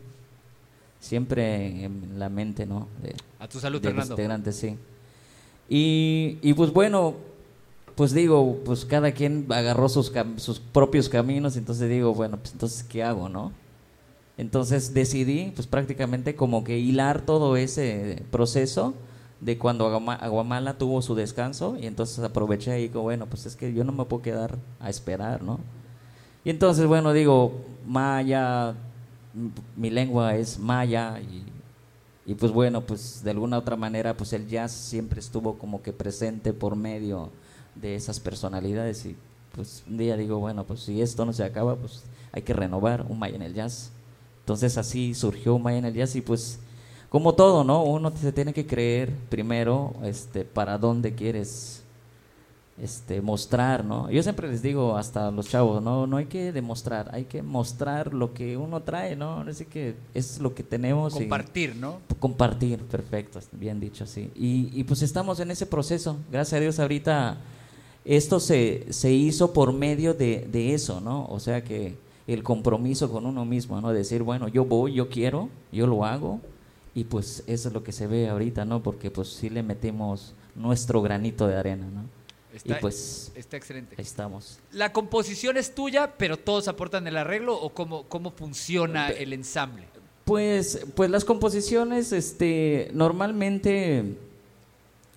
siempre 1.01 1.85
en 1.85 2.19
la 2.19 2.29
mente, 2.29 2.67
¿no? 2.67 2.89
De, 3.03 3.15
A 3.39 3.49
tu 3.49 3.59
salud, 3.61 3.81
de 3.81 3.89
los 3.89 3.95
Fernando. 3.95 4.15
integrantes, 4.15 4.57
sí. 4.57 4.77
Y, 5.69 6.39
y 6.43 6.55
pues 6.55 6.73
bueno, 6.73 7.15
pues 7.97 8.13
digo, 8.13 8.59
pues 8.65 8.85
cada 8.85 9.13
quien 9.13 9.47
agarró 9.51 9.89
sus, 9.89 10.13
cam- 10.13 10.39
sus 10.39 10.61
propios 10.61 11.09
caminos, 11.09 11.57
entonces 11.57 11.89
digo, 11.91 12.15
bueno, 12.15 12.39
pues 12.39 12.53
entonces, 12.53 12.83
¿qué 12.85 13.03
hago, 13.03 13.29
no? 13.29 13.53
Entonces 14.39 14.95
decidí, 14.95 15.53
pues 15.55 15.67
prácticamente 15.67 16.35
como 16.35 16.65
que 16.65 16.79
hilar 16.79 17.23
todo 17.23 17.57
ese 17.57 18.23
proceso 18.31 18.95
de 19.41 19.59
cuando 19.59 19.87
Aguama- 19.87 20.17
Aguamala 20.17 20.79
tuvo 20.79 21.03
su 21.03 21.15
descanso 21.15 21.77
y 21.81 21.87
entonces 21.87 22.19
aproveché 22.25 22.79
y 22.81 22.89
digo, 22.89 23.03
bueno, 23.03 23.27
pues 23.27 23.47
es 23.47 23.57
que 23.57 23.73
yo 23.75 23.85
no 23.85 23.93
me 23.93 24.05
puedo 24.07 24.23
quedar 24.23 24.59
a 24.81 24.89
esperar, 24.91 25.43
¿no? 25.43 25.61
Y 26.45 26.51
entonces, 26.51 26.87
bueno, 26.87 27.13
digo, 27.13 27.53
maya, 27.87 28.75
mi 29.77 29.91
lengua 29.91 30.37
es 30.37 30.59
maya 30.59 31.21
y, 31.21 31.45
y 32.31 32.35
pues 32.35 32.53
bueno, 32.53 32.81
pues 32.83 33.23
de 33.25 33.31
alguna 33.33 33.59
otra 33.59 33.77
manera, 33.77 34.17
pues 34.17 34.33
el 34.33 34.47
jazz 34.49 34.73
siempre 34.73 35.21
estuvo 35.21 35.59
como 35.59 35.83
que 35.83 35.93
presente 35.93 36.53
por 36.53 36.77
medio 36.77 37.31
de 37.75 37.95
esas 37.95 38.21
personalidades 38.21 39.05
y 39.07 39.17
pues 39.55 39.85
un 39.89 39.99
día 39.99 40.17
digo, 40.17 40.39
bueno, 40.39 40.65
pues 40.65 40.81
si 40.81 41.03
esto 41.03 41.25
no 41.27 41.33
se 41.33 41.45
acaba, 41.45 41.77
pues 41.77 42.05
hay 42.33 42.43
que 42.43 42.53
renovar 42.55 43.05
un 43.09 43.19
maya 43.19 43.37
en 43.37 43.43
el 43.43 43.55
jazz. 43.55 43.91
Entonces 44.41 44.79
así 44.79 45.15
surgió 45.15 45.55
un 45.55 45.63
maya 45.63 45.79
en 45.79 45.85
el 45.85 45.95
jazz 45.95 46.17
y 46.17 46.21
pues 46.21 46.59
como 47.09 47.35
todo, 47.35 47.63
¿no? 47.63 47.83
Uno 47.85 48.11
se 48.17 48.33
tiene 48.33 48.55
que 48.55 48.67
creer 48.67 49.11
primero 49.29 49.93
este 50.03 50.45
para 50.45 50.79
dónde 50.79 51.15
quieres 51.15 51.83
este 52.81 53.21
mostrar, 53.21 53.85
¿no? 53.85 54.11
Yo 54.11 54.23
siempre 54.23 54.49
les 54.49 54.63
digo 54.63 54.97
hasta 54.97 55.29
a 55.29 55.31
los 55.31 55.47
chavos, 55.49 55.83
no 55.83 56.07
no 56.07 56.17
hay 56.17 56.25
que 56.27 56.53
demostrar, 56.53 57.11
hay 57.13 57.25
que 57.27 57.43
mostrar 57.43 58.15
lo 58.15 58.33
que 58.33 58.57
uno 58.57 58.81
trae, 58.81 59.15
¿no? 59.15 59.41
Así 59.43 59.67
que 59.67 59.95
es 60.15 60.41
lo 60.41 60.55
que 60.55 60.63
tenemos 60.63 61.15
y- 61.17 61.19
Compartir, 61.21 61.77
¿no? 61.77 61.99
Compartir, 62.19 62.79
perfecto, 62.85 63.41
bien 63.53 63.79
dicho, 63.79 64.07
sí. 64.07 64.31
Y, 64.35 64.71
y 64.73 64.85
pues 64.85 65.03
estamos 65.03 65.39
en 65.41 65.51
ese 65.51 65.67
proceso. 65.67 66.17
Gracias 66.33 66.57
a 66.59 66.61
Dios 66.63 66.79
ahorita 66.81 67.37
esto 68.05 68.41
se, 68.41 68.93
se 68.93 69.13
hizo 69.13 69.53
por 69.53 69.73
medio 69.73 70.15
de, 70.15 70.47
de 70.51 70.75
eso, 70.75 71.01
¿no? 71.01 71.27
O 71.27 71.41
sea 71.41 71.63
que 71.63 71.95
el 72.27 72.43
compromiso 72.43 73.11
con 73.11 73.27
uno 73.27 73.45
mismo, 73.45 73.81
¿no? 73.81 73.93
Decir, 73.93 74.23
bueno, 74.23 74.49
yo 74.49 74.65
voy, 74.65 74.95
yo 74.95 75.09
quiero, 75.09 75.49
yo 75.71 75.87
lo 75.87 76.05
hago. 76.05 76.41
Y 76.95 77.05
pues 77.05 77.43
eso 77.47 77.69
es 77.69 77.75
lo 77.75 77.83
que 77.83 77.93
se 77.93 78.07
ve 78.07 78.29
ahorita, 78.29 78.65
¿no? 78.65 78.83
Porque 78.83 79.11
pues 79.11 79.29
sí 79.29 79.49
le 79.49 79.63
metemos 79.63 80.35
nuestro 80.55 81.01
granito 81.01 81.47
de 81.47 81.57
arena, 81.57 81.87
¿no? 81.87 82.05
Está, 82.55 82.77
y 82.77 82.81
pues 82.83 83.33
está 83.35 83.57
excelente. 83.57 83.95
ahí 83.97 84.05
estamos. 84.05 84.59
¿La 84.73 84.93
composición 84.93 85.57
es 85.57 85.75
tuya, 85.75 86.13
pero 86.19 86.37
todos 86.37 86.69
aportan 86.69 87.07
el 87.07 87.17
arreglo 87.17 87.59
o 87.59 87.71
cómo, 87.71 88.03
cómo 88.09 88.31
funciona 88.31 89.09
el 89.09 89.33
ensamble? 89.33 89.87
Pues, 90.27 90.85
pues 90.95 91.11
las 91.11 91.25
composiciones, 91.25 92.13
este, 92.13 92.91
normalmente 92.93 94.17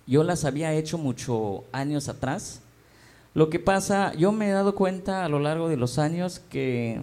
yo 0.06 0.24
las 0.24 0.46
había 0.46 0.72
hecho 0.72 0.96
mucho 0.96 1.64
años 1.72 2.08
atrás. 2.08 2.62
Lo 3.36 3.50
que 3.50 3.58
pasa, 3.58 4.14
yo 4.14 4.32
me 4.32 4.48
he 4.48 4.50
dado 4.50 4.74
cuenta 4.74 5.26
a 5.26 5.28
lo 5.28 5.38
largo 5.38 5.68
de 5.68 5.76
los 5.76 5.98
años 5.98 6.40
que, 6.48 7.02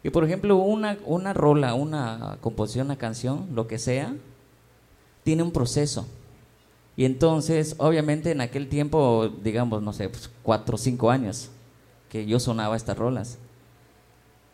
que 0.00 0.12
por 0.12 0.22
ejemplo, 0.22 0.54
una, 0.54 0.98
una 1.04 1.32
rola, 1.32 1.74
una 1.74 2.38
composición, 2.40 2.86
una 2.86 2.96
canción, 2.96 3.48
lo 3.52 3.66
que 3.66 3.80
sea, 3.80 4.14
tiene 5.24 5.42
un 5.42 5.50
proceso. 5.50 6.06
Y 6.96 7.06
entonces, 7.06 7.74
obviamente, 7.78 8.30
en 8.30 8.40
aquel 8.40 8.68
tiempo, 8.68 9.30
digamos, 9.42 9.82
no 9.82 9.92
sé, 9.92 10.08
pues, 10.08 10.30
cuatro 10.44 10.76
o 10.76 10.78
cinco 10.78 11.10
años 11.10 11.48
que 12.08 12.24
yo 12.24 12.38
sonaba 12.38 12.76
estas 12.76 12.96
rolas 12.96 13.36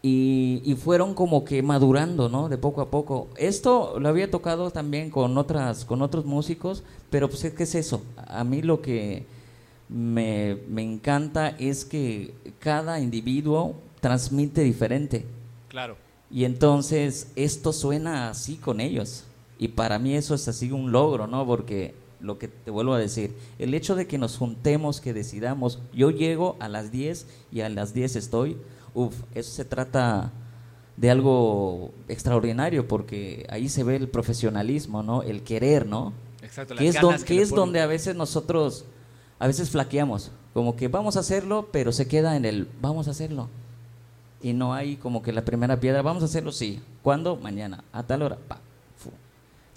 y, 0.01 0.62
y 0.64 0.74
fueron 0.74 1.12
como 1.12 1.44
que 1.44 1.62
madurando, 1.62 2.31
¿no? 2.31 2.48
De 2.48 2.57
poco 2.57 2.81
a 2.81 2.90
poco. 2.90 3.29
Esto 3.37 4.01
lo 4.01 4.09
había 4.09 4.31
tocado 4.31 4.70
también 4.70 5.11
con 5.11 5.37
otras, 5.37 5.85
con 5.85 6.01
otros 6.01 6.24
músicos, 6.24 6.83
pero 7.11 7.29
pues 7.29 7.42
¿qué 7.53 7.62
es 7.64 7.74
eso? 7.74 8.01
A 8.16 8.42
mí 8.42 8.62
lo 8.62 8.81
que 8.81 9.27
me, 9.88 10.59
me 10.68 10.83
encanta 10.83 11.48
es 11.59 11.85
que 11.85 12.35
cada 12.59 13.01
individuo 13.01 13.74
transmite 14.01 14.62
diferente. 14.62 15.24
Claro. 15.68 15.96
Y 16.31 16.44
entonces 16.44 17.33
esto 17.37 17.72
suena 17.72 18.29
así 18.29 18.57
con 18.57 18.81
ellos. 18.81 19.24
Y 19.59 19.68
para 19.68 19.98
mí 19.98 20.14
eso 20.14 20.35
es 20.35 20.46
así 20.46 20.70
un 20.70 20.92
logro, 20.92 21.27
¿no? 21.27 21.46
Porque 21.46 21.94
lo 22.20 22.38
que 22.38 22.48
te 22.48 22.70
vuelvo 22.70 22.94
a 22.94 22.98
decir, 22.98 23.35
el 23.59 23.74
hecho 23.74 23.94
de 23.96 24.07
que 24.07 24.18
nos 24.18 24.37
juntemos, 24.37 25.01
que 25.01 25.12
decidamos, 25.14 25.81
yo 25.94 26.11
llego 26.11 26.57
a 26.61 26.68
las 26.68 26.90
10 26.92 27.27
y 27.51 27.61
a 27.62 27.68
las 27.68 27.94
10 27.94 28.16
estoy, 28.16 28.57
uff, 28.94 29.14
eso 29.35 29.51
se 29.53 29.64
trata 29.64 30.33
de 30.96 31.11
algo 31.11 31.92
extraordinario 32.09 32.87
porque 32.88 33.46
ahí 33.51 33.68
se 33.68 33.85
ve 33.85 33.96
el 33.96 34.09
profesionalismo, 34.09 35.03
¿no? 35.03 35.22
El 35.22 35.42
querer, 35.42 35.87
¿no? 35.87 36.12
Exacto. 36.42 36.74
que 36.74 36.85
las 36.85 36.94
es, 36.96 37.01
don- 37.01 37.22
que 37.24 37.40
es 37.40 37.51
ponen. 37.51 37.64
donde 37.64 37.81
a 37.81 37.87
veces 37.87 38.16
nosotros, 38.16 38.85
a 39.38 39.46
veces 39.46 39.70
flaqueamos, 39.70 40.31
como 40.55 40.77
que 40.77 40.88
vamos 40.88 41.16
a 41.16 41.20
hacerlo, 41.20 41.68
pero 41.72 41.92
se 41.92 42.09
queda 42.09 42.37
en 42.37 42.44
el 42.44 42.68
vamos 42.81 43.09
a 43.09 43.12
hacerlo. 43.12 43.48
Y 44.42 44.53
no 44.53 44.74
hay 44.74 44.96
como 44.96 45.22
que 45.22 45.33
la 45.33 45.44
primera 45.44 45.81
piedra, 45.81 46.03
vamos 46.03 46.22
a 46.22 46.27
hacerlo, 46.27 46.53
sí. 46.53 46.81
¿Cuándo? 47.03 47.37
Mañana, 47.37 47.83
a 47.92 48.03
tal 48.05 48.22
hora, 48.22 48.37
pa. 48.37 48.59
fu. 48.96 49.11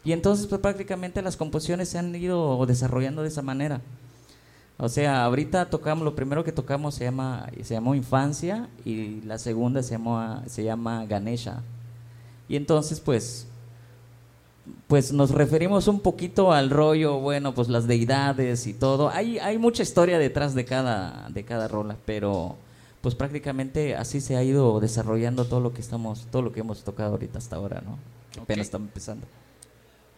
Y 0.04 0.12
entonces 0.12 0.48
pues 0.48 0.62
prácticamente 0.62 1.22
las 1.22 1.38
composiciones 1.38 1.90
se 1.90 1.98
han 1.98 2.16
ido 2.16 2.66
desarrollando 2.66 3.22
de 3.22 3.30
esa 3.30 3.42
manera. 3.42 3.82
O 4.78 4.90
sea, 4.90 5.24
ahorita 5.26 5.70
tocamos, 5.70 6.04
lo 6.04 6.16
primero 6.16 6.44
que 6.44 6.52
tocamos 6.52 6.96
se 6.96 7.04
llama, 7.04 7.48
se 7.62 7.76
llamó 7.76 7.94
Infancia 7.94 8.68
y 8.84 9.22
la 9.22 9.38
segunda 9.38 9.84
se 9.84 10.00
se 10.48 10.64
llama 10.64 11.06
Ganesha. 11.06 11.62
Y 12.50 12.56
entonces 12.56 13.00
pues 13.00 13.48
pues 14.92 15.14
nos 15.14 15.32
referimos 15.32 15.88
un 15.88 16.02
poquito 16.02 16.52
al 16.52 16.70
rollo, 16.70 17.18
bueno, 17.22 17.54
pues 17.56 17.70
las 17.70 17.88
deidades 17.88 18.68
y 18.68 18.74
todo. 18.74 19.08
Hay, 19.10 19.40
hay 19.40 19.58
mucha 19.58 19.84
historia 19.84 20.20
detrás 20.20 20.54
de 20.54 20.66
cada, 20.66 21.30
de 21.30 21.46
cada 21.46 21.70
rola, 21.70 21.96
pero 22.06 22.58
pues 23.00 23.16
prácticamente 23.16 23.96
así 23.96 24.20
se 24.20 24.36
ha 24.36 24.44
ido 24.44 24.82
desarrollando 24.82 25.46
todo 25.46 25.62
lo 25.62 25.74
que 25.74 25.80
estamos, 25.80 26.28
todo 26.30 26.42
lo 26.42 26.52
que 26.52 26.60
hemos 26.60 26.84
tocado 26.84 27.12
ahorita 27.12 27.38
hasta 27.38 27.56
ahora, 27.56 27.82
¿no? 27.86 27.98
Apenas 28.42 28.66
estamos 28.66 28.90
empezando. 28.90 29.26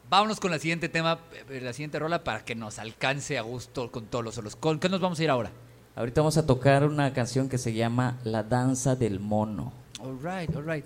Vámonos 0.10 0.40
con 0.40 0.50
la 0.50 0.58
siguiente 0.58 0.90
tema, 0.90 1.20
eh, 1.52 1.62
la 1.62 1.72
siguiente 1.72 2.00
rola 2.00 2.24
para 2.24 2.44
que 2.44 2.56
nos 2.56 2.80
alcance 2.80 3.38
a 3.38 3.44
gusto 3.44 3.92
con 3.92 4.06
todos 4.08 4.26
los 4.26 4.34
solos. 4.34 4.56
¿Con 4.56 4.80
qué 4.80 4.90
nos 4.90 5.02
vamos 5.02 5.20
a 5.20 5.24
ir 5.24 5.30
ahora? 5.30 5.52
Ahorita 5.96 6.22
vamos 6.22 6.38
a 6.38 6.48
tocar 6.48 6.84
una 6.84 7.14
canción 7.14 7.48
que 7.48 7.60
se 7.60 7.74
llama 7.74 8.18
La 8.24 8.42
danza 8.42 8.96
del 8.96 9.20
mono. 9.20 9.72
All 10.00 10.18
right, 10.18 10.50
all 10.56 10.66
right. 10.66 10.86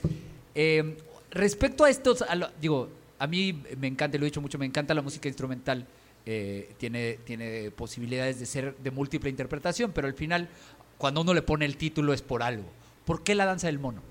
Eh, 0.56 0.98
respecto 1.32 1.86
a 1.86 1.90
estos, 1.90 2.22
a 2.24 2.36
lo- 2.36 2.50
digo, 2.60 2.90
a 3.20 3.28
mí 3.28 3.64
me 3.80 3.88
encanta, 3.88 4.18
lo 4.18 4.26
he 4.26 4.30
dicho 4.30 4.42
mucho, 4.42 4.58
me 4.58 4.66
encanta 4.66 4.94
la 4.94 5.02
música 5.02 5.28
instrumental. 5.28 5.86
eh, 6.30 6.74
tiene, 6.78 7.20
tiene 7.24 7.72
posibilidades 7.72 8.38
de 8.40 8.46
ser 8.46 8.76
de 8.84 8.92
múltiple 8.92 9.30
interpretación, 9.30 9.92
pero 9.94 10.08
al 10.08 10.14
final, 10.14 10.50
cuando 10.98 11.22
uno 11.22 11.34
le 11.34 11.42
pone 11.42 11.64
el 11.66 11.78
título 11.78 12.12
es 12.14 12.22
por 12.22 12.44
algo. 12.44 12.66
¿Por 13.06 13.24
qué 13.24 13.34
la 13.34 13.46
danza 13.46 13.68
del 13.68 13.80
mono? 13.80 14.02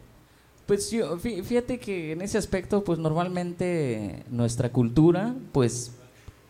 Pues 0.67 0.91
yo, 0.91 1.19
fí- 1.19 1.43
fíjate 1.45 1.79
que 1.79 2.13
en 2.13 2.23
ese 2.23 2.39
aspecto, 2.39 2.83
pues 2.85 2.99
normalmente 2.99 4.25
nuestra 4.31 4.71
cultura, 4.73 5.35
pues 5.53 5.93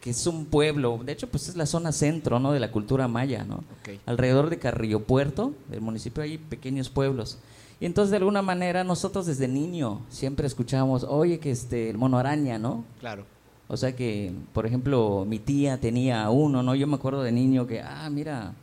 que 0.01 0.11
es 0.11 0.27
un 0.29 0.47
pueblo, 0.47 1.01
de 1.05 1.11
hecho, 1.13 1.29
pues 1.29 1.49
es 1.49 1.57
la 1.57 1.67
zona 1.67 1.91
centro, 1.91 2.39
¿no? 2.39 2.53
De 2.53 2.61
la 2.61 2.71
cultura 2.71 3.09
maya, 3.09 3.43
¿no? 3.45 3.65
Alrededor 4.07 4.49
de 4.51 4.59
Carrillo 4.61 5.01
Puerto, 5.01 5.53
del 5.69 5.81
municipio, 5.81 6.23
hay 6.23 6.39
pequeños 6.39 6.89
pueblos. 6.91 7.39
Y 7.79 7.87
entonces, 7.87 8.11
de 8.11 8.17
alguna 8.19 8.43
manera, 8.43 8.85
nosotros 8.85 9.27
desde 9.27 9.49
niño 9.49 10.01
siempre 10.09 10.47
escuchábamos, 10.47 11.05
oye, 11.05 11.39
que 11.39 11.51
este, 11.51 11.91
el 11.91 11.99
mono 11.99 12.19
araña, 12.19 12.59
¿no? 12.59 12.85
Claro. 13.01 13.25
O 13.69 13.77
sea 13.77 13.95
que, 13.95 14.33
por 14.53 14.65
ejemplo, 14.65 15.25
mi 15.27 15.39
tía 15.39 15.79
tenía 15.79 16.31
uno, 16.31 16.63
¿no? 16.63 16.75
Yo 16.75 16.87
me 16.87 16.95
acuerdo 16.95 17.23
de 17.23 17.33
niño 17.33 17.67
que, 17.67 17.81
ah, 17.81 18.09
mira. 18.11 18.55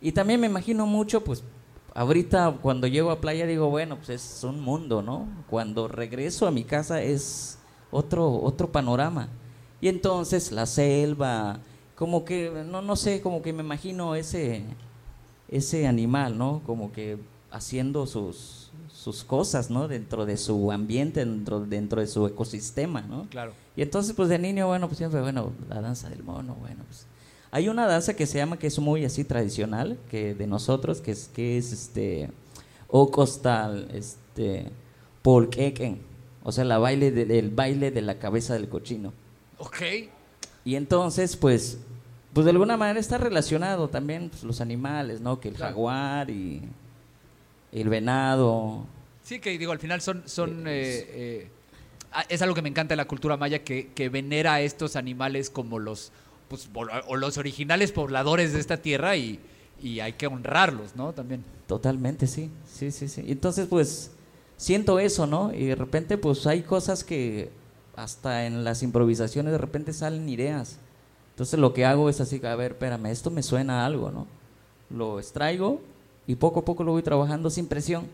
Y 0.00 0.12
también 0.12 0.40
me 0.40 0.46
imagino 0.46 0.86
mucho, 0.86 1.22
pues, 1.24 1.42
ahorita 1.94 2.58
cuando 2.62 2.86
llego 2.86 3.10
a 3.10 3.20
playa 3.20 3.46
digo, 3.46 3.68
bueno, 3.68 3.96
pues 3.96 4.10
es 4.10 4.44
un 4.44 4.60
mundo, 4.60 5.02
¿no? 5.02 5.26
Cuando 5.50 5.88
regreso 5.88 6.46
a 6.46 6.50
mi 6.50 6.64
casa 6.64 7.02
es 7.02 7.58
otro, 7.90 8.32
otro 8.32 8.70
panorama. 8.70 9.28
Y 9.80 9.88
entonces 9.88 10.52
la 10.52 10.66
selva, 10.66 11.58
como 11.96 12.24
que, 12.24 12.64
no, 12.66 12.80
no 12.80 12.96
sé, 12.96 13.20
como 13.20 13.42
que 13.42 13.52
me 13.52 13.62
imagino 13.62 14.14
ese, 14.14 14.62
ese 15.48 15.86
animal, 15.86 16.38
¿no? 16.38 16.62
Como 16.64 16.92
que 16.92 17.18
haciendo 17.50 18.06
sus, 18.06 18.70
sus 18.92 19.24
cosas, 19.24 19.70
¿no? 19.70 19.88
Dentro 19.88 20.26
de 20.26 20.36
su 20.36 20.70
ambiente, 20.72 21.20
dentro, 21.24 21.60
dentro 21.60 22.00
de 22.00 22.06
su 22.06 22.26
ecosistema, 22.26 23.00
¿no? 23.02 23.26
Claro. 23.30 23.52
Y 23.76 23.82
entonces, 23.82 24.12
pues 24.14 24.28
de 24.28 24.38
niño, 24.38 24.66
bueno, 24.66 24.86
pues 24.88 24.98
siempre, 24.98 25.20
bueno, 25.20 25.52
la 25.68 25.80
danza 25.80 26.08
del 26.10 26.22
mono, 26.22 26.54
bueno, 26.60 26.82
pues. 26.88 27.06
Hay 27.50 27.68
una 27.70 27.86
danza 27.86 28.14
que 28.14 28.26
se 28.26 28.36
llama, 28.36 28.58
que 28.58 28.66
es 28.66 28.78
muy 28.78 29.04
así 29.06 29.24
tradicional, 29.24 29.98
que 30.10 30.34
de 30.34 30.46
nosotros, 30.46 31.00
que 31.00 31.12
es, 31.12 31.28
que 31.28 31.56
es 31.56 31.72
este, 31.72 32.28
Ocostal, 32.88 33.88
este, 33.94 34.70
Polquequen, 35.22 36.00
o 36.42 36.52
sea, 36.52 36.64
la 36.64 36.78
baile 36.78 37.10
de- 37.10 37.38
el 37.38 37.50
baile 37.50 37.90
de 37.90 38.02
la 38.02 38.18
cabeza 38.18 38.54
del 38.54 38.68
cochino. 38.68 39.12
Ok. 39.58 39.76
Y 40.64 40.74
entonces, 40.74 41.36
pues, 41.36 41.78
pues 42.32 42.44
de 42.44 42.50
alguna 42.50 42.76
manera 42.76 42.98
está 43.00 43.16
relacionado 43.18 43.88
también 43.88 44.28
pues, 44.30 44.42
los 44.44 44.60
animales, 44.60 45.20
¿no? 45.20 45.40
Que 45.40 45.48
el 45.48 45.54
Claro. 45.54 45.72
jaguar 45.72 46.28
y 46.30 46.62
el 47.72 47.88
venado. 47.88 48.86
Sí, 49.22 49.40
que 49.40 49.56
digo, 49.58 49.72
al 49.72 49.78
final 49.78 50.00
son... 50.00 50.22
son 50.26 50.66
Eh, 50.66 50.72
eh, 50.72 51.06
eh, 51.10 51.50
ah, 52.12 52.24
es 52.28 52.40
algo 52.42 52.54
que 52.54 52.62
me 52.62 52.68
encanta 52.68 52.92
de 52.92 52.96
la 52.96 53.06
cultura 53.06 53.36
maya, 53.36 53.62
que, 53.62 53.88
que 53.94 54.08
venera 54.08 54.54
a 54.54 54.60
estos 54.60 54.96
animales 54.96 55.50
como 55.50 55.78
los... 55.78 56.12
Pues, 56.48 56.70
o 57.06 57.16
los 57.16 57.36
originales 57.36 57.92
pobladores 57.92 58.54
de 58.54 58.60
esta 58.60 58.78
tierra 58.78 59.16
y, 59.16 59.38
y 59.82 60.00
hay 60.00 60.14
que 60.14 60.26
honrarlos, 60.26 60.96
¿no? 60.96 61.12
También. 61.12 61.44
Totalmente, 61.66 62.26
sí, 62.26 62.50
sí, 62.66 62.90
sí, 62.90 63.08
sí. 63.08 63.24
Entonces, 63.28 63.66
pues, 63.68 64.12
siento 64.56 64.98
eso, 64.98 65.26
¿no? 65.26 65.52
Y 65.52 65.66
de 65.66 65.74
repente, 65.74 66.16
pues, 66.16 66.46
hay 66.46 66.62
cosas 66.62 67.04
que 67.04 67.50
hasta 67.96 68.46
en 68.46 68.64
las 68.64 68.82
improvisaciones 68.82 69.52
de 69.52 69.58
repente 69.58 69.92
salen 69.92 70.26
ideas. 70.28 70.78
Entonces, 71.32 71.60
lo 71.60 71.74
que 71.74 71.84
hago 71.84 72.08
es 72.08 72.22
así, 72.22 72.40
a 72.42 72.56
ver, 72.56 72.72
espérame, 72.72 73.06
esto 73.06 73.30
me 73.30 73.42
suena 73.42 73.82
a 73.82 73.86
algo, 73.86 74.10
¿no? 74.10 74.26
Lo 74.88 75.18
extraigo 75.18 75.82
Y 76.28 76.36
poco 76.36 76.60
a 76.60 76.64
poco 76.64 76.84
lo 76.84 76.92
voy 76.92 77.02
trabajando 77.02 77.48
sin 77.48 77.66
presión. 77.66 78.06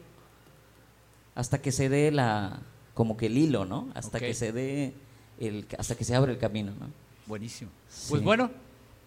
Hasta 1.35 1.61
que 1.61 1.73
se 1.73 1.89
dé 1.89 2.13
la, 2.13 2.61
como 2.95 3.17
que 3.17 3.27
el 3.27 3.37
hilo, 3.37 3.65
¿no? 3.65 3.89
Hasta 3.93 4.21
que 4.21 4.33
se 4.35 4.53
dé, 4.53 4.95
el, 5.41 5.67
hasta 5.77 5.97
que 5.97 6.05
se 6.05 6.15
abre 6.15 6.31
el 6.31 6.39
camino, 6.39 6.73
¿no? 6.79 6.91
Buenísimo. 7.27 7.73
Sí. 7.89 8.07
Pues 8.11 8.23
bueno, 8.23 8.53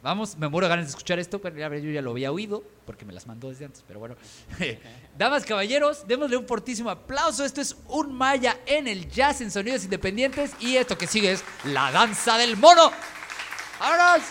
vamos, 0.03 0.37
me 0.37 0.49
muero 0.49 0.67
ganas 0.67 0.87
de 0.87 0.89
escuchar 0.89 1.19
esto, 1.19 1.39
pero 1.39 1.55
ya, 1.55 1.73
yo 1.77 1.89
ya 1.89 2.01
lo 2.01 2.11
había 2.11 2.33
oído, 2.33 2.65
porque 2.85 3.05
me 3.05 3.13
las 3.13 3.27
mandó 3.27 3.47
desde 3.47 3.63
antes, 3.63 3.81
pero 3.87 4.01
bueno. 4.01 4.17
Damas, 5.17 5.45
caballeros, 5.45 6.05
démosle 6.05 6.35
un 6.35 6.45
fortísimo 6.45 6.89
aplauso. 6.89 7.45
Esto 7.45 7.61
es 7.61 7.77
un 7.87 8.13
Maya 8.13 8.59
en 8.65 8.89
el 8.89 9.09
jazz 9.09 9.39
en 9.39 9.51
sonidos 9.51 9.85
independientes 9.85 10.51
y 10.59 10.75
esto 10.75 10.97
que 10.97 11.07
sigue 11.07 11.31
es 11.31 11.45
la 11.63 11.93
danza 11.93 12.37
del 12.37 12.57
mono. 12.57 12.91
¡Vámonos! 13.79 14.27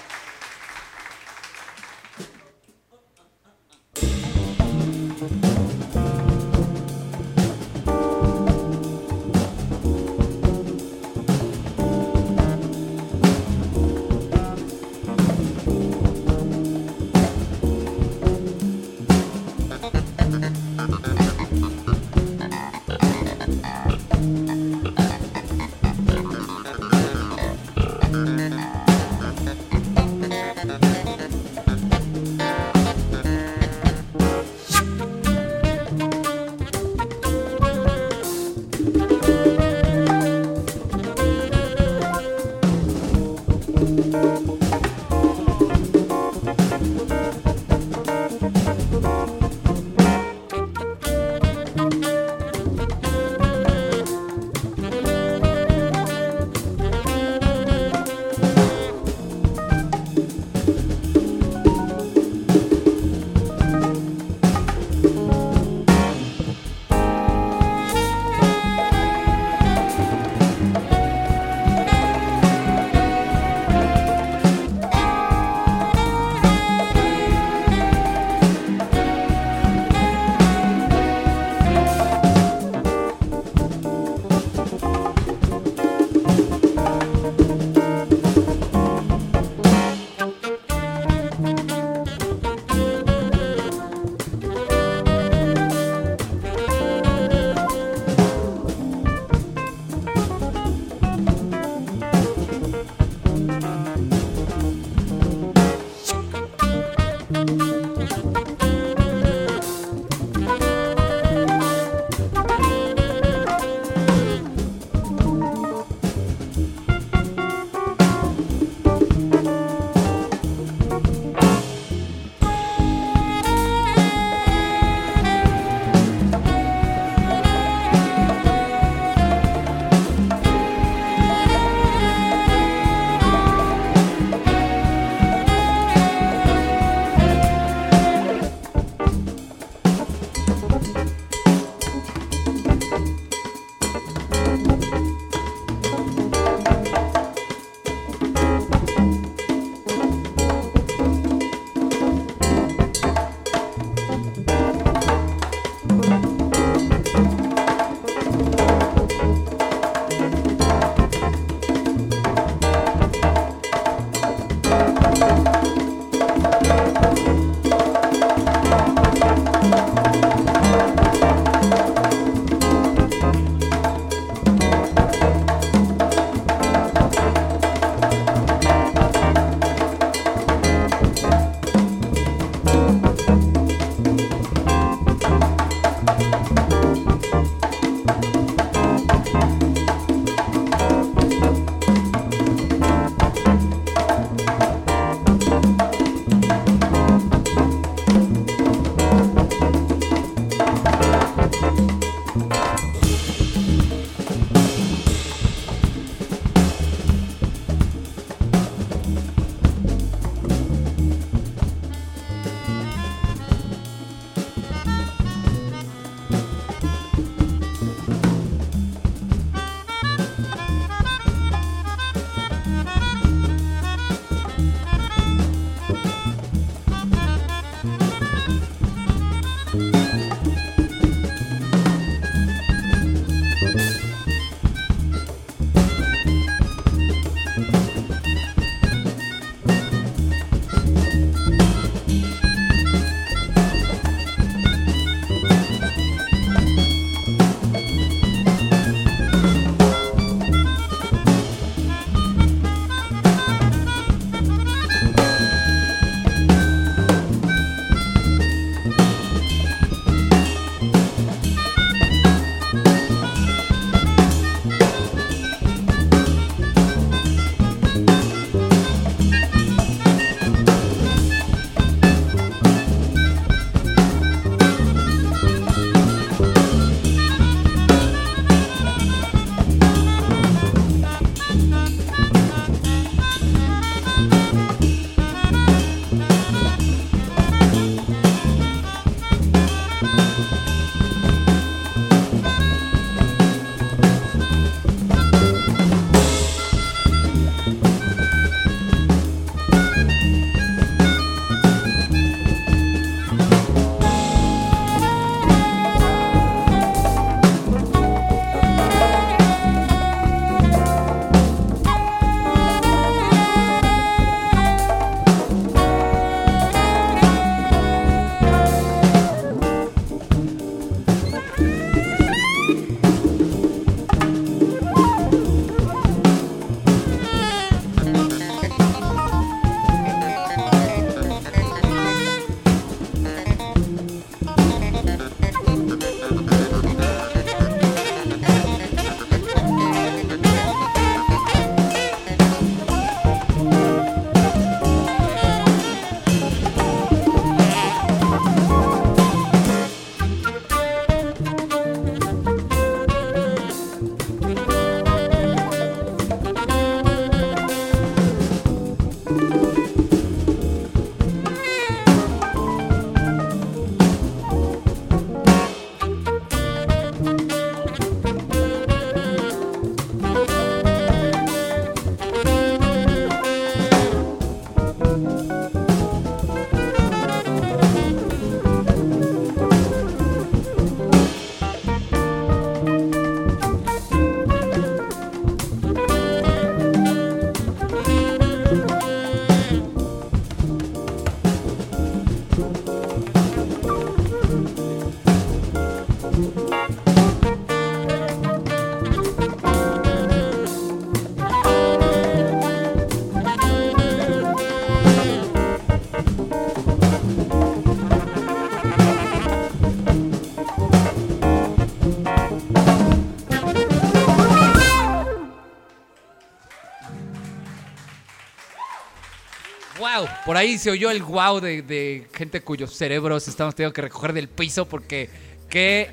Por 420.46 420.56
ahí 420.56 420.78
se 420.78 420.92
oyó 420.92 421.10
el 421.10 421.24
wow 421.24 421.58
de, 421.60 422.24
gente 422.32 422.60
cuyos 422.60 422.92
cerebros 422.94 423.48
estamos 423.48 423.74
teniendo 423.74 423.92
que 423.92 424.02
recoger 424.02 424.32
del 424.32 424.48
piso 424.48 424.86
porque 424.86 425.28
qué 425.68 426.12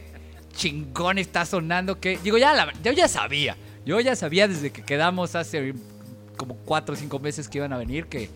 chingón 0.55 1.19
está 1.19 1.45
sonando. 1.45 1.99
Que, 1.99 2.17
digo, 2.17 2.39
ya 2.39 2.53
la- 2.53 2.73
yo 2.83 2.91
ya 2.93 3.07
sabía. 3.07 3.55
Yo 3.85 3.99
ya 3.99 4.15
sabía 4.15 4.47
desde 4.47 4.71
que 4.71 4.81
quedamos 4.83 5.35
hace 5.35 5.75
como 6.35 6.55
cuatro 6.55 6.95
o 6.95 6.97
cinco 6.97 7.19
meses 7.19 7.47
que 7.47 7.59
iban 7.59 7.73
a 7.73 7.77
venir 7.77 8.07
que, 8.07 8.27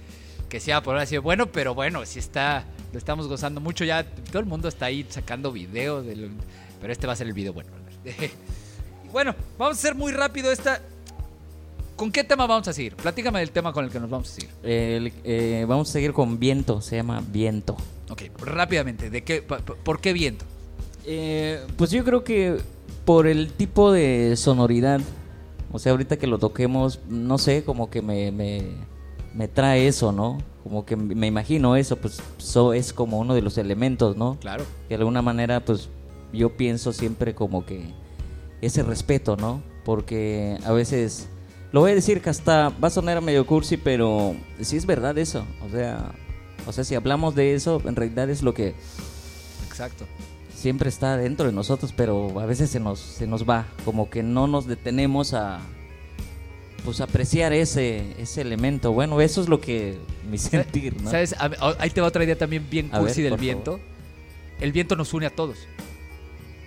que 0.50 0.60
se 0.60 0.70
iba 0.70 0.78
a 0.78 0.84
poner 0.84 1.02
así 1.02 1.18
bueno, 1.18 1.48
pero 1.48 1.74
bueno, 1.74 2.06
si 2.06 2.20
está, 2.20 2.66
lo 2.94 3.00
estamos 3.00 3.28
gozando 3.28 3.60
mucho. 3.60 3.84
Ya 3.84 4.04
todo 4.04 4.40
el 4.40 4.46
mundo 4.46 4.68
está 4.68 4.86
ahí 4.86 5.04
sacando 5.10 5.52
video, 5.52 6.06
pero 6.80 6.94
este 6.94 7.08
va 7.08 7.14
a 7.14 7.16
ser 7.16 7.26
el 7.28 7.34
video 7.34 7.54
bueno. 7.54 7.72
Bueno, 9.12 9.34
vamos 9.58 9.78
a 9.78 9.80
hacer 9.80 9.96
muy 9.96 10.12
rápido 10.12 10.52
esta. 10.52 10.82
¿Con 11.98 12.12
qué 12.12 12.24
tema 12.24 12.46
vamos 12.48 12.68
a 12.68 12.74
seguir? 12.74 12.96
Platícame 12.96 13.40
del 13.40 13.52
tema 13.52 13.74
con 13.74 13.84
el 13.84 13.92
que 13.92 14.00
nos 14.00 14.10
vamos 14.10 14.30
a 14.30 14.34
seguir. 14.36 14.50
El- 14.64 15.12
eh, 15.24 15.66
vamos 15.68 15.90
a 15.90 15.94
seguir 15.94 16.14
con 16.14 16.40
viento, 16.40 16.80
se 16.80 16.96
llama 16.96 17.22
viento. 17.28 17.76
Ok, 18.10 18.22
rápidamente, 18.40 19.10
¿de 19.10 19.24
qué, 19.24 19.42
pa- 19.42 19.58
pa- 19.60 19.74
¿por 19.76 20.00
qué 20.00 20.14
viento? 20.14 20.46
Eh, 21.06 21.60
pues 21.76 21.90
yo 21.92 22.04
creo 22.06 22.24
que 22.24 22.58
por 23.04 23.26
el 23.28 23.52
tipo 23.52 23.92
de 23.92 24.36
sonoridad, 24.38 25.02
o 25.72 25.80
sea, 25.80 25.92
ahorita 25.94 26.18
que 26.18 26.28
lo 26.28 26.38
toquemos, 26.38 27.00
no 27.10 27.38
sé, 27.40 27.64
como 27.64 27.90
que 27.90 28.02
me, 28.04 28.32
me, 28.32 28.62
me 29.34 29.48
trae 29.48 29.88
eso, 29.88 30.12
¿no? 30.12 30.38
Como 30.64 30.86
que 30.86 30.96
me 30.96 31.26
imagino 31.28 31.76
eso, 31.76 31.96
pues 31.96 32.22
so 32.38 32.74
es 32.74 32.94
como 32.94 33.18
uno 33.20 33.34
de 33.34 33.42
los 33.42 33.58
elementos, 33.58 34.16
¿no? 34.18 34.38
Claro. 34.40 34.66
Que 34.88 34.90
de 34.90 35.02
alguna 35.02 35.22
manera, 35.24 35.66
pues 35.66 35.90
yo 36.32 36.56
pienso 36.58 36.94
siempre 36.94 37.34
como 37.34 37.66
que 37.66 37.90
ese 38.62 38.84
respeto, 38.84 39.36
¿no? 39.36 39.62
Porque 39.86 40.58
a 40.66 40.74
veces, 40.74 41.30
lo 41.72 41.82
voy 41.82 41.92
a 41.92 41.96
decir 41.96 42.22
que 42.22 42.30
hasta 42.30 42.70
va 42.70 42.88
a 42.88 42.92
sonar 42.92 43.22
medio 43.22 43.46
cursi, 43.46 43.78
pero 43.78 44.36
sí 44.62 44.78
es 44.78 44.86
verdad 44.86 45.18
eso, 45.18 45.46
o 45.66 45.70
sea, 45.70 46.12
o 46.66 46.72
sea, 46.72 46.84
si 46.84 46.96
hablamos 46.96 47.36
de 47.36 47.54
eso, 47.56 47.82
en 47.86 47.96
realidad 47.96 48.30
es 48.30 48.42
lo 48.42 48.54
que 48.54 48.74
Exacto. 49.68 50.06
siempre 50.54 50.90
está 50.90 51.18
dentro 51.18 51.46
de 51.48 51.52
nosotros, 51.54 51.94
pero 51.96 52.40
a 52.40 52.46
veces 52.46 52.70
se 52.70 52.80
nos, 52.80 53.00
se 53.00 53.28
nos 53.28 53.48
va, 53.48 53.66
como 53.86 54.10
que 54.10 54.24
no 54.24 54.48
nos 54.48 54.66
detenemos 54.68 55.34
a 55.34 55.60
pues 56.86 57.02
apreciar 57.02 57.52
ese, 57.52 58.14
ese 58.22 58.42
elemento. 58.42 58.94
Bueno, 58.94 59.20
eso 59.20 59.42
es 59.42 59.50
lo 59.50 59.60
que 59.60 59.98
mi 60.30 60.38
sentir, 60.38 61.02
¿no? 61.02 61.12
¿Sabes? 61.12 61.34
A- 61.38 61.76
Ahí 61.80 61.90
te 61.90 62.00
va 62.00 62.08
otra 62.08 62.24
idea 62.24 62.38
también 62.38 62.66
bien 62.70 62.88
cursi 62.88 63.22
ver, 63.24 63.32
del 63.32 63.40
viento. 63.42 63.80
El 64.62 64.72
viento 64.72 64.96
nos 64.96 65.14
une 65.14 65.26
a 65.26 65.30
todos. 65.30 65.58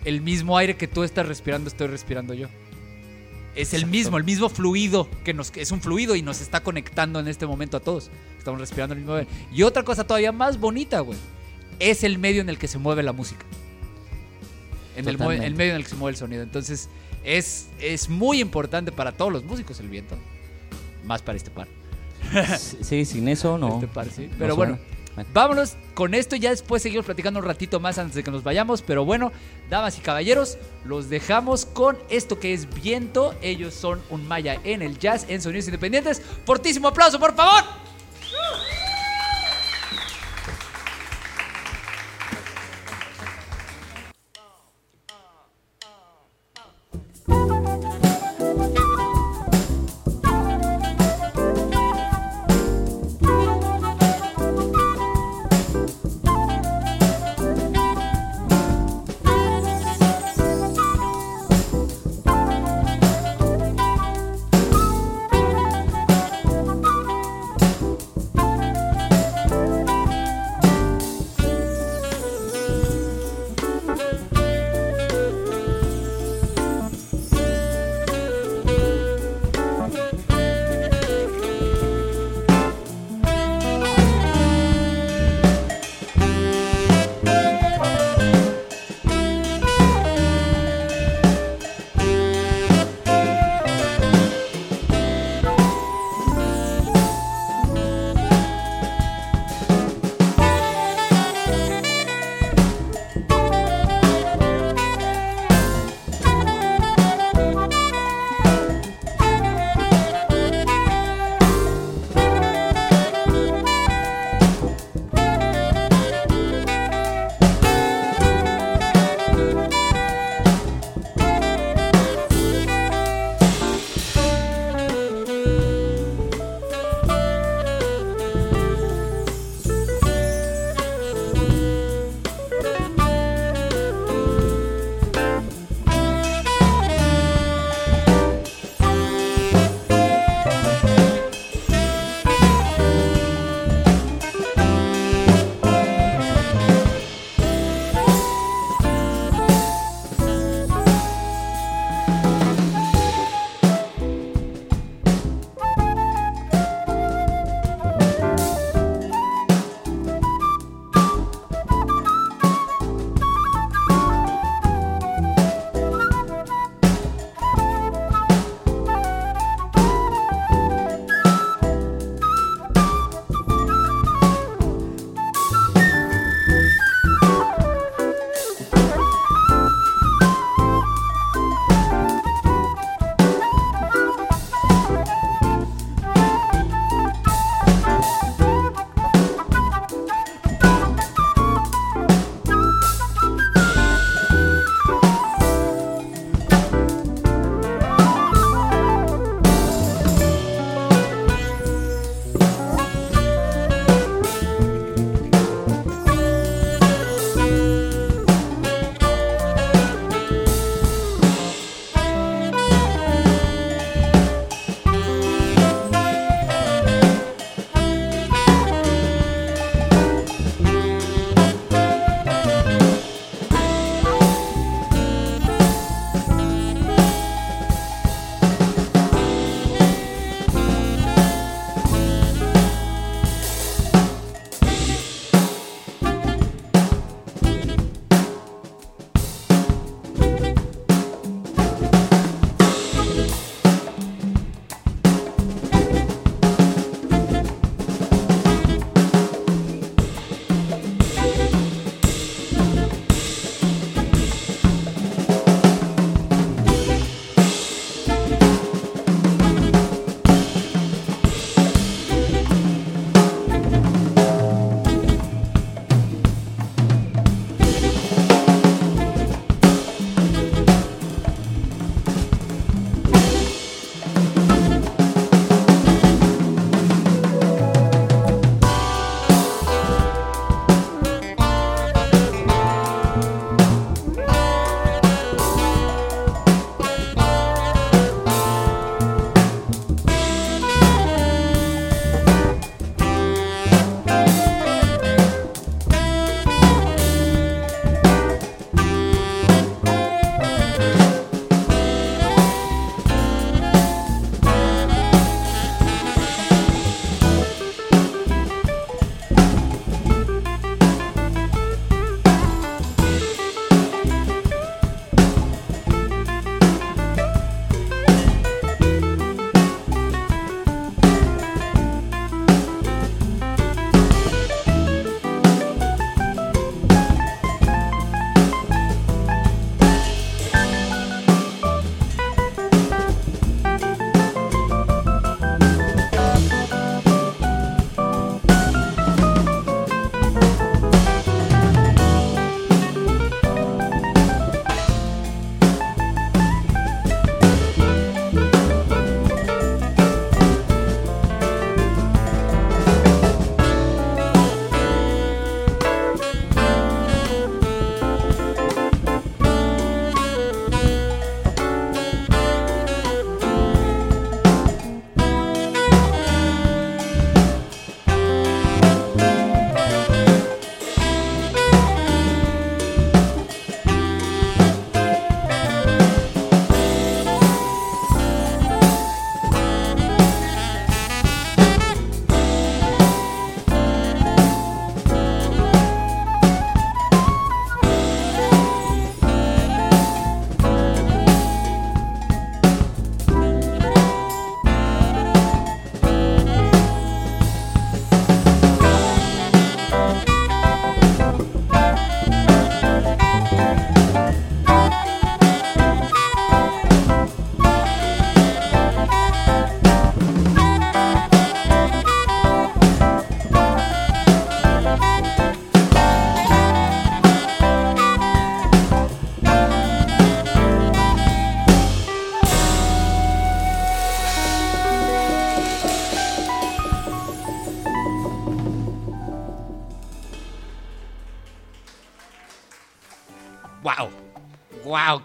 El 0.05 0.21
mismo 0.21 0.59
aire 0.59 0.77
que 0.77 0.87
tú 0.89 1.05
estás 1.05 1.27
respirando, 1.27 1.69
estoy 1.69 1.87
respirando 1.87 2.35
yo. 2.35 2.49
Es 3.55 3.75
el 3.75 3.87
mismo, 3.87 4.17
el 4.17 4.25
mismo 4.25 4.49
fluido 4.49 5.09
que 5.25 5.35
nos 5.35 5.53
es 5.57 5.73
un 5.73 5.81
fluido 5.81 6.15
y 6.15 6.23
nos 6.23 6.41
está 6.41 6.63
conectando 6.63 7.19
en 7.19 7.29
este 7.29 7.47
momento 7.47 7.77
a 7.77 7.81
todos. 7.81 8.11
Estamos 8.39 8.61
respirando 8.61 8.95
el 8.95 9.01
mismo 9.01 9.15
aire. 9.15 9.29
Y 9.53 9.63
otra 9.65 9.83
cosa 9.83 10.05
todavía 10.05 10.33
más 10.33 10.59
bonita, 10.59 11.01
güey. 11.01 11.19
Es 11.79 12.05
el 12.05 12.19
medio 12.19 12.41
en 12.43 12.49
el 12.49 12.59
que 12.59 12.69
se 12.69 12.79
mueve 12.79 13.03
la 13.03 13.13
música. 13.13 13.45
En 14.97 15.09
el, 15.09 15.19
medio 15.19 15.71
en 15.73 15.77
el 15.77 15.85
que 15.85 15.91
se 15.91 15.97
mueve 15.97 16.13
el 16.13 16.17
sonido. 16.17 16.43
Entonces, 16.43 16.89
es, 17.25 17.69
es 17.81 18.09
muy 18.09 18.41
importante 18.41 18.93
para 18.93 19.13
todos 19.13 19.33
los 19.33 19.45
músicos 19.45 19.81
el 19.81 19.89
viento. 19.89 20.17
Más 21.05 21.23
para 21.23 21.37
este 21.37 21.51
par. 21.51 21.69
Sí, 22.59 23.05
sin 23.05 23.29
eso 23.29 23.59
no. 23.59 23.75
Este 23.75 23.89
par, 23.89 24.09
sí. 24.11 24.29
no 24.31 24.37
Pero 24.39 24.55
suena. 24.55 24.73
bueno, 24.75 24.85
vámonos 25.33 25.77
con 25.95 26.15
esto. 26.15 26.37
Ya 26.37 26.51
después 26.51 26.83
seguimos 26.83 27.07
platicando 27.07 27.41
un 27.41 27.47
ratito 27.47 27.81
más 27.81 27.99
antes 27.99 28.15
de 28.15 28.23
que 28.23 28.31
nos 28.31 28.43
vayamos. 28.43 28.83
Pero 28.83 29.05
bueno, 29.05 29.33
damas 29.69 29.99
y 29.99 30.01
caballeros, 30.01 30.59
los 30.85 31.09
dejamos 31.09 31.67
con 31.67 31.99
esto 32.09 32.39
que 32.39 32.53
es 32.53 32.73
Viento. 32.83 33.35
Ellos 33.43 33.75
son 33.75 34.01
un 34.11 34.27
maya 34.27 34.61
en 34.65 34.83
el 34.83 34.99
jazz, 34.99 35.27
en 35.29 35.43
sonidos 35.43 35.67
independientes. 35.67 36.23
Fortísimo 36.45 36.89
aplauso, 36.89 37.19
por 37.19 37.35
favor. 37.35 37.90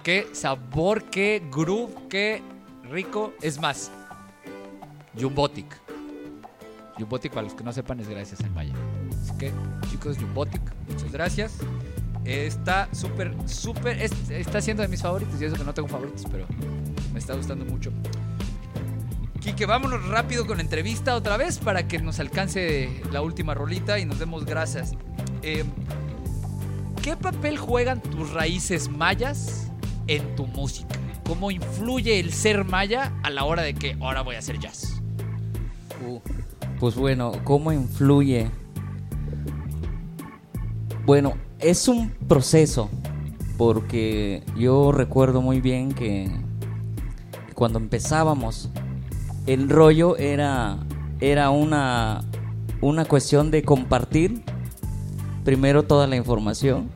Qué 0.06 0.28
sabor, 0.34 1.06
qué 1.06 1.42
groove, 1.52 1.92
qué 2.10 2.44
rico. 2.92 3.34
Es 3.42 3.60
más, 3.60 3.90
Jumbotic. 5.20 5.66
Jumbotic, 7.00 7.32
para 7.34 7.42
los 7.48 7.56
que 7.56 7.64
no 7.64 7.74
sepan, 7.74 8.00
es 8.00 8.08
gracias 8.08 8.40
al 8.42 8.52
Maya. 8.52 8.74
Así 9.24 9.36
que, 9.40 9.52
chicos, 9.90 10.18
Jumbotic, 10.20 10.62
muchas 10.88 11.12
gracias. 11.12 11.54
Está 12.24 12.88
súper, 12.94 13.34
súper. 13.48 14.00
es- 14.00 14.30
Está 14.30 14.62
siendo 14.62 14.84
de 14.84 14.90
mis 14.90 15.02
favoritos. 15.02 15.42
Y 15.42 15.46
eso 15.46 15.56
que 15.56 15.64
no 15.64 15.74
tengo 15.74 15.88
favoritos, 15.88 16.24
pero 16.32 16.46
me 17.12 17.18
está 17.18 17.34
gustando 17.34 17.66
mucho. 17.66 17.92
Quique, 19.40 19.66
vámonos 19.66 20.08
rápido 20.08 20.46
con 20.46 20.58
la 20.58 20.64
entrevista 20.64 21.16
otra 21.16 21.36
vez 21.38 21.58
para 21.58 21.88
que 21.88 21.98
nos 22.00 22.20
alcance 22.20 23.02
la 23.12 23.24
última 23.24 23.56
rolita 23.56 23.98
y 23.98 24.06
nos 24.06 24.20
demos 24.20 24.46
gracias. 24.46 24.92
Eh, 25.42 25.64
¿Qué 27.02 27.16
papel 27.18 27.58
juegan 27.58 28.02
tus 28.02 28.32
raíces 28.34 28.88
mayas 28.90 29.72
en 30.08 30.36
tu 30.36 30.48
música? 30.48 31.00
¿Cómo 31.28 31.52
influye 31.52 32.20
el 32.20 32.32
ser 32.32 32.66
maya 32.66 33.14
a 33.24 33.30
la 33.30 33.46
hora 33.46 33.64
de 33.64 33.74
que 33.74 33.98
ahora 34.00 34.22
voy 34.22 34.36
a 34.36 34.40
hacer 34.40 34.60
jazz? 34.60 35.02
Pues 36.80 36.96
bueno, 36.96 37.32
¿cómo 37.44 37.72
influye? 37.72 38.50
Bueno, 41.06 41.34
es 41.60 41.88
un 41.88 42.10
proceso, 42.28 42.90
porque 43.58 44.44
yo 44.58 44.92
recuerdo 44.92 45.42
muy 45.42 45.62
bien 45.62 45.94
que 45.94 46.30
cuando 47.54 47.80
empezábamos, 47.80 48.70
el 49.48 49.70
rollo 49.70 50.18
era, 50.18 50.78
era 51.22 51.50
una, 51.50 52.22
una 52.82 53.06
cuestión 53.06 53.52
de 53.52 53.64
compartir 53.64 54.44
primero 55.44 55.84
toda 55.84 56.08
la 56.08 56.16
información, 56.16 56.90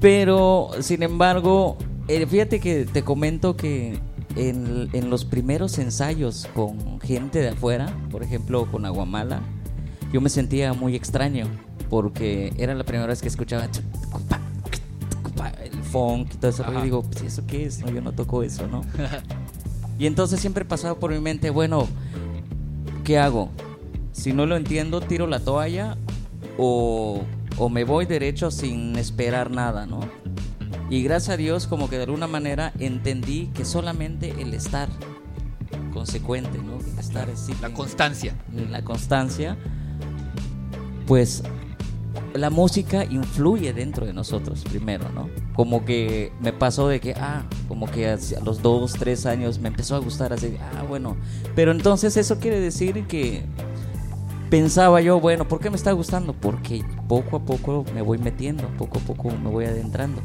pero 0.00 0.70
sin 0.80 1.02
embargo, 1.02 1.76
eh, 2.08 2.26
fíjate 2.26 2.60
que 2.60 2.84
te 2.84 3.02
comento 3.02 3.56
que 3.56 3.98
en, 4.36 4.88
en 4.92 5.10
los 5.10 5.24
primeros 5.24 5.78
ensayos 5.78 6.48
con 6.54 7.00
gente 7.00 7.40
de 7.40 7.50
afuera, 7.50 7.94
por 8.10 8.22
ejemplo 8.22 8.70
con 8.70 8.84
Aguamala, 8.84 9.42
yo 10.12 10.20
me 10.20 10.28
sentía 10.28 10.72
muy 10.74 10.94
extraño 10.94 11.46
porque 11.88 12.52
era 12.56 12.74
la 12.74 12.84
primera 12.84 13.06
vez 13.06 13.20
que 13.20 13.28
escuchaba 13.28 13.68
el 15.62 15.82
funk 15.82 16.34
y 16.34 16.36
todo 16.38 16.50
eso. 16.50 16.62
Ajá. 16.62 16.80
Y 16.80 16.82
digo, 16.84 17.02
pues, 17.02 17.22
¿eso 17.22 17.46
qué 17.46 17.66
es? 17.66 17.80
No, 17.80 17.90
yo 17.90 18.00
no 18.00 18.12
toco 18.12 18.42
eso, 18.42 18.66
¿no? 18.66 18.82
y 19.98 20.06
entonces 20.06 20.40
siempre 20.40 20.64
pasaba 20.64 20.98
por 20.98 21.12
mi 21.12 21.20
mente, 21.20 21.50
bueno, 21.50 21.86
¿qué 23.04 23.18
hago? 23.18 23.50
Si 24.12 24.32
no 24.32 24.46
lo 24.46 24.56
entiendo, 24.56 25.00
tiro 25.00 25.26
la 25.26 25.40
toalla 25.40 25.96
o, 26.58 27.22
o 27.58 27.68
me 27.68 27.84
voy 27.84 28.06
derecho 28.06 28.50
sin 28.50 28.96
esperar 28.96 29.50
nada, 29.50 29.86
¿no? 29.86 30.00
Y 30.92 31.02
gracias 31.02 31.32
a 31.32 31.36
Dios, 31.38 31.66
como 31.66 31.88
que 31.88 31.96
de 31.96 32.02
alguna 32.02 32.26
manera 32.26 32.74
entendí 32.78 33.46
que 33.54 33.64
solamente 33.64 34.34
el 34.42 34.52
estar 34.52 34.90
consecuente, 35.90 36.58
¿no? 36.58 36.80
El 36.80 36.98
estar 36.98 37.30
así, 37.30 37.54
La 37.62 37.72
constancia. 37.72 38.36
la 38.52 38.84
constancia, 38.84 39.56
pues 41.06 41.44
la 42.34 42.50
música 42.50 43.06
influye 43.06 43.72
dentro 43.72 44.04
de 44.04 44.12
nosotros 44.12 44.64
primero, 44.68 45.08
¿no? 45.14 45.30
Como 45.54 45.86
que 45.86 46.30
me 46.40 46.52
pasó 46.52 46.88
de 46.88 47.00
que, 47.00 47.14
ah, 47.14 47.44
como 47.68 47.90
que 47.90 48.10
a 48.10 48.18
los 48.44 48.60
dos, 48.60 48.92
tres 48.92 49.24
años 49.24 49.60
me 49.60 49.68
empezó 49.68 49.96
a 49.96 49.98
gustar 49.98 50.34
así, 50.34 50.58
ah, 50.60 50.82
bueno, 50.86 51.16
pero 51.54 51.72
entonces 51.72 52.18
eso 52.18 52.38
quiere 52.38 52.60
decir 52.60 53.06
que 53.06 53.46
pensaba 54.50 55.00
yo, 55.00 55.20
bueno, 55.20 55.48
¿por 55.48 55.58
qué 55.58 55.70
me 55.70 55.76
está 55.76 55.92
gustando? 55.92 56.34
Porque 56.34 56.84
poco 57.08 57.38
a 57.38 57.40
poco 57.46 57.86
me 57.94 58.02
voy 58.02 58.18
metiendo, 58.18 58.68
poco 58.76 58.98
a 58.98 59.00
poco 59.00 59.30
me 59.30 59.48
voy 59.48 59.64
adentrando. 59.64 60.20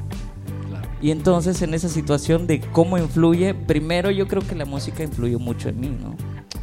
Y 1.01 1.11
entonces 1.11 1.61
en 1.61 1.73
esa 1.73 1.89
situación 1.89 2.47
de 2.47 2.59
cómo 2.59 2.97
influye, 2.97 3.53
primero 3.53 4.09
yo 4.11 4.27
creo 4.27 4.41
que 4.41 4.55
la 4.55 4.65
música 4.65 5.03
influyó 5.03 5.39
mucho 5.39 5.69
en 5.69 5.79
mí, 5.79 5.89
¿no? 5.89 6.11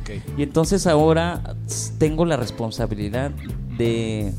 Ok. 0.01 0.11
Y 0.37 0.43
entonces 0.43 0.87
ahora 0.87 1.57
tengo 1.99 2.25
la 2.25 2.37
responsabilidad 2.37 3.31
de 3.79 4.33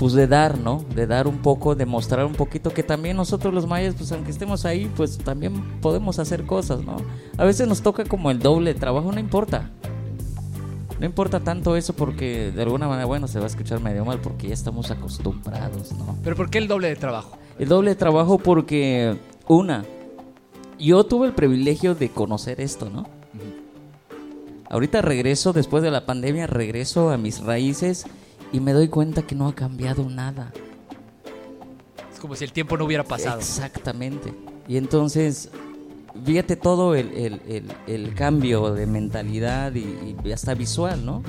pues 0.00 0.14
de 0.14 0.26
dar, 0.26 0.56
¿no? 0.58 0.82
De 0.94 1.06
dar 1.06 1.28
un 1.28 1.38
poco, 1.38 1.74
de 1.74 1.84
mostrar 1.84 2.24
un 2.24 2.32
poquito 2.32 2.70
que 2.72 2.82
también 2.82 3.18
nosotros 3.18 3.52
los 3.52 3.66
mayas, 3.66 3.94
pues 3.94 4.10
aunque 4.12 4.30
estemos 4.30 4.64
ahí, 4.64 4.90
pues 4.96 5.18
también 5.18 5.62
podemos 5.82 6.18
hacer 6.18 6.46
cosas, 6.46 6.82
¿no? 6.82 6.96
A 7.36 7.44
veces 7.44 7.68
nos 7.68 7.82
toca 7.82 8.04
como 8.04 8.30
el 8.30 8.38
doble 8.38 8.72
de 8.72 8.80
trabajo, 8.80 9.12
no 9.12 9.20
importa. 9.20 9.70
No 10.98 11.04
importa 11.04 11.40
tanto 11.40 11.76
eso 11.76 11.94
porque 11.94 12.50
de 12.50 12.62
alguna 12.62 12.88
manera, 12.88 13.04
bueno, 13.04 13.28
se 13.28 13.38
va 13.40 13.44
a 13.44 13.48
escuchar 13.48 13.80
medio 13.80 14.06
mal 14.06 14.20
porque 14.20 14.48
ya 14.48 14.54
estamos 14.54 14.90
acostumbrados, 14.90 15.92
¿no? 15.92 16.16
Pero 16.24 16.34
¿por 16.34 16.48
qué 16.48 16.56
el 16.56 16.68
doble 16.68 16.88
de 16.88 16.96
trabajo? 16.96 17.36
El 17.60 17.68
doble 17.68 17.94
trabajo 17.94 18.38
porque, 18.38 19.16
una, 19.46 19.84
yo 20.78 21.04
tuve 21.04 21.26
el 21.26 21.34
privilegio 21.34 21.94
de 21.94 22.08
conocer 22.08 22.60
esto, 22.60 22.88
¿no? 22.90 23.06
Ahorita 24.70 25.02
regreso, 25.02 25.52
después 25.52 25.82
de 25.82 25.90
la 25.90 26.06
pandemia, 26.06 26.46
regreso 26.46 27.10
a 27.10 27.16
mis 27.18 27.40
raíces 27.42 28.06
y 28.52 28.60
me 28.60 28.72
doy 28.72 28.88
cuenta 28.88 29.22
que 29.22 29.34
no 29.34 29.48
ha 29.48 29.54
cambiado 29.54 30.08
nada. 30.08 30.52
Es 32.12 32.20
como 32.20 32.34
si 32.36 32.44
el 32.44 32.52
tiempo 32.52 32.76
no 32.78 32.84
hubiera 32.84 33.04
pasado. 33.04 33.40
Exactamente. 33.40 34.32
Y 34.68 34.76
entonces, 34.76 35.50
fíjate 36.24 36.54
todo 36.56 36.94
el, 36.94 37.08
el- 37.14 37.40
el- 37.48 37.72
el 37.88 38.14
cambio 38.14 38.72
de 38.72 38.86
mentalidad 38.86 39.74
y, 39.74 40.16
y 40.24 40.32
hasta 40.32 40.54
visual, 40.54 41.04
¿no? 41.04 41.22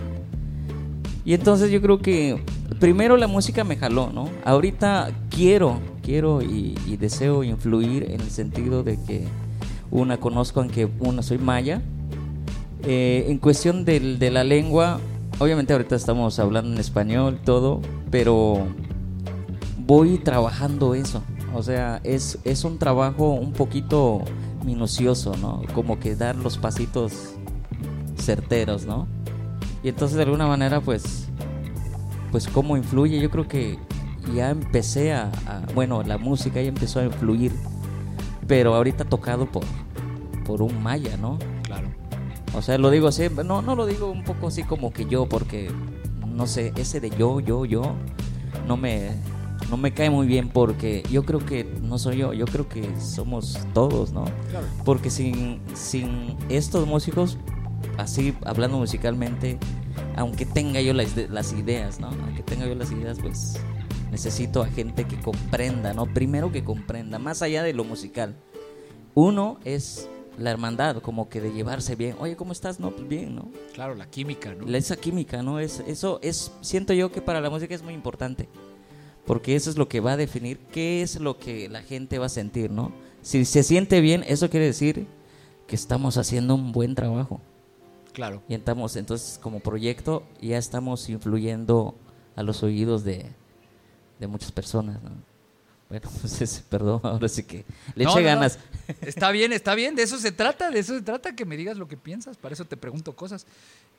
Y 1.26 1.34
entonces 1.34 1.72
yo 1.72 1.82
creo 1.82 2.00
que 2.00 2.44
primero 2.80 3.18
la 3.18 3.28
música 3.28 3.64
me 3.64 3.76
jaló, 3.76 4.12
¿no? 4.14 4.30
Ahorita 4.46 5.10
quiero, 5.32 5.80
quiero 6.02 6.42
y, 6.42 6.76
y 6.88 6.98
deseo 6.98 7.44
influir 7.44 8.04
en 8.12 8.22
el 8.22 8.30
sentido 8.30 8.84
de 8.84 8.98
que 9.04 9.26
una 9.92 10.18
conozco, 10.18 10.60
aunque 10.62 10.90
una 11.00 11.22
soy 11.24 11.38
maya. 11.38 11.82
Eh, 12.84 13.26
en 13.30 13.38
cuestión 13.38 13.86
del- 13.86 14.18
de 14.20 14.32
la 14.32 14.44
lengua, 14.44 15.00
obviamente 15.40 15.74
ahorita 15.74 15.96
estamos 15.96 16.40
hablando 16.40 16.72
en 16.74 16.80
español, 16.80 17.40
todo, 17.44 17.82
pero 18.10 18.68
voy 19.86 20.18
trabajando 20.18 20.96
eso. 20.96 21.22
O 21.54 21.62
sea, 21.64 22.00
es, 22.04 22.40
es 22.46 22.64
un 22.64 22.78
trabajo 22.78 23.30
un 23.32 23.52
poquito 23.54 24.22
minucioso, 24.66 25.36
¿no? 25.42 25.62
Como 25.76 26.00
que 26.00 26.16
dar 26.16 26.36
los 26.36 26.58
pasitos 26.58 27.34
certeros, 28.18 28.86
¿no? 28.86 29.08
Y 29.84 29.90
entonces 29.90 30.16
de 30.18 30.24
alguna 30.24 30.48
manera, 30.48 30.80
pues, 30.80 31.28
pues 32.32 32.48
cómo 32.48 32.78
influye. 32.78 33.20
Yo 33.20 33.30
creo 33.30 33.48
que 33.48 33.78
ya 34.36 34.50
empecé 34.52 35.14
a, 35.14 35.32
a- 35.46 35.62
bueno, 35.74 36.04
la 36.04 36.18
música 36.18 36.62
ya 36.62 36.70
empezó 36.70 37.00
a 37.00 37.06
influir, 37.06 37.52
pero 38.48 38.76
ahorita 38.76 39.06
tocado 39.06 39.46
por, 39.46 39.64
por 40.46 40.62
un 40.62 40.82
maya, 40.82 41.18
¿no? 41.18 41.38
Claro. 41.64 41.88
O 42.54 42.62
sea, 42.62 42.78
lo 42.78 42.90
digo 42.90 43.08
así, 43.08 43.24
no, 43.46 43.62
no 43.62 43.76
lo 43.76 43.86
digo 43.86 44.12
un 44.12 44.24
poco 44.24 44.48
así 44.48 44.64
como 44.64 44.92
que 44.92 45.06
yo, 45.06 45.28
porque 45.28 45.72
no 46.28 46.48
sé, 46.48 46.74
ese 46.76 47.00
de 47.00 47.10
yo, 47.12 47.40
yo, 47.40 47.66
yo, 47.66 47.96
no 48.68 48.76
me, 48.78 49.12
no 49.70 49.78
me 49.78 49.94
cae 49.94 50.10
muy 50.10 50.28
bien 50.28 50.50
porque 50.50 51.04
yo 51.12 51.24
creo 51.24 51.40
que 51.40 51.64
no 51.82 51.98
soy 51.98 52.18
yo, 52.18 52.34
yo 52.34 52.46
creo 52.46 52.68
que 52.68 52.90
somos 53.00 53.58
todos, 53.74 54.12
¿no? 54.12 54.26
Claro. 54.50 54.66
Porque 54.84 55.10
sin, 55.10 55.62
sin 55.74 56.36
estos 56.50 56.88
músicos, 56.88 57.38
así 57.98 58.34
hablando 58.46 58.78
musicalmente, 58.78 59.58
aunque 60.18 60.46
tenga 60.46 60.82
yo 60.82 60.94
las, 60.94 61.16
las 61.30 61.54
ideas, 61.54 62.00
¿no? 62.00 62.08
Aunque 62.08 62.44
tenga 62.44 62.66
yo 62.68 62.76
las 62.76 62.92
ideas, 62.92 63.18
pues 63.22 63.60
necesito 64.12 64.62
a 64.62 64.68
gente 64.68 65.06
que 65.06 65.20
comprenda, 65.20 65.94
¿no? 65.94 66.06
Primero 66.06 66.52
que 66.52 66.64
comprenda, 66.64 67.18
más 67.18 67.42
allá 67.42 67.64
de 67.64 67.74
lo 67.74 67.86
musical. 67.86 68.36
Uno 69.16 69.58
es 69.64 70.10
la 70.38 70.52
hermandad, 70.52 70.98
como 70.98 71.30
que 71.30 71.40
de 71.40 71.54
llevarse 71.54 71.96
bien. 71.96 72.16
Oye, 72.20 72.36
¿cómo 72.36 72.52
estás? 72.52 72.80
No, 72.80 72.92
pues 72.92 73.08
bien, 73.08 73.36
¿no? 73.36 73.50
Claro, 73.74 73.96
la 73.96 74.10
química, 74.10 74.54
¿no? 74.54 74.68
Esa 74.76 74.98
química, 74.98 75.42
¿no? 75.42 75.60
Es, 75.60 75.82
eso 75.88 76.20
es, 76.22 76.52
siento 76.62 76.94
yo 76.94 77.12
que 77.12 77.22
para 77.22 77.42
la 77.42 77.50
música 77.50 77.74
es 77.74 77.84
muy 77.84 77.94
importante. 77.94 78.50
Porque 79.26 79.56
eso 79.56 79.70
es 79.70 79.78
lo 79.78 79.88
que 79.88 80.02
va 80.02 80.14
a 80.14 80.18
definir 80.18 80.60
qué 80.72 81.02
es 81.02 81.20
lo 81.20 81.38
que 81.38 81.70
la 81.70 81.82
gente 81.82 82.20
va 82.20 82.26
a 82.26 82.30
sentir, 82.30 82.70
¿no? 82.70 82.92
Si 83.22 83.46
se 83.46 83.64
siente 83.64 84.02
bien, 84.02 84.24
eso 84.28 84.50
quiere 84.50 84.66
decir 84.66 85.08
que 85.68 85.76
estamos 85.76 86.18
haciendo 86.18 86.56
un 86.56 86.74
buen 86.74 86.96
trabajo. 86.96 87.40
Claro. 88.12 88.42
Y 88.50 88.56
estamos, 88.56 88.96
entonces, 88.98 89.40
como 89.42 89.62
proyecto, 89.62 90.24
ya 90.42 90.58
estamos 90.58 91.08
influyendo 91.08 91.96
a 92.36 92.44
los 92.44 92.64
oídos 92.64 93.04
de, 93.04 93.32
de 94.22 94.28
muchas 94.28 94.52
personas, 94.52 95.02
¿no? 95.04 95.12
Bueno, 95.90 96.10
pues 96.22 96.42
ese, 96.42 96.64
perdón, 96.70 97.02
ahora 97.04 97.28
sí 97.28 97.44
que 97.44 97.66
le 97.96 98.06
No, 98.06 98.12
eché 98.12 98.22
no, 98.22 98.26
ganas. 98.26 98.60
Está 99.02 99.32
bien, 99.32 99.52
está 99.54 99.76
bien. 99.76 99.96
De 99.96 100.04
eso 100.04 100.18
se 100.18 100.32
trata, 100.32 100.70
de 100.70 100.80
eso 100.80 100.94
se 100.96 101.02
trata, 101.02 101.36
que 101.36 101.46
me 101.46 101.56
digas 101.58 101.78
lo 101.78 101.88
que 101.88 101.98
piensas. 101.98 102.38
Para 102.38 102.54
eso 102.54 102.66
te 102.66 102.76
pregunto 102.78 103.16
cosas. 103.16 103.46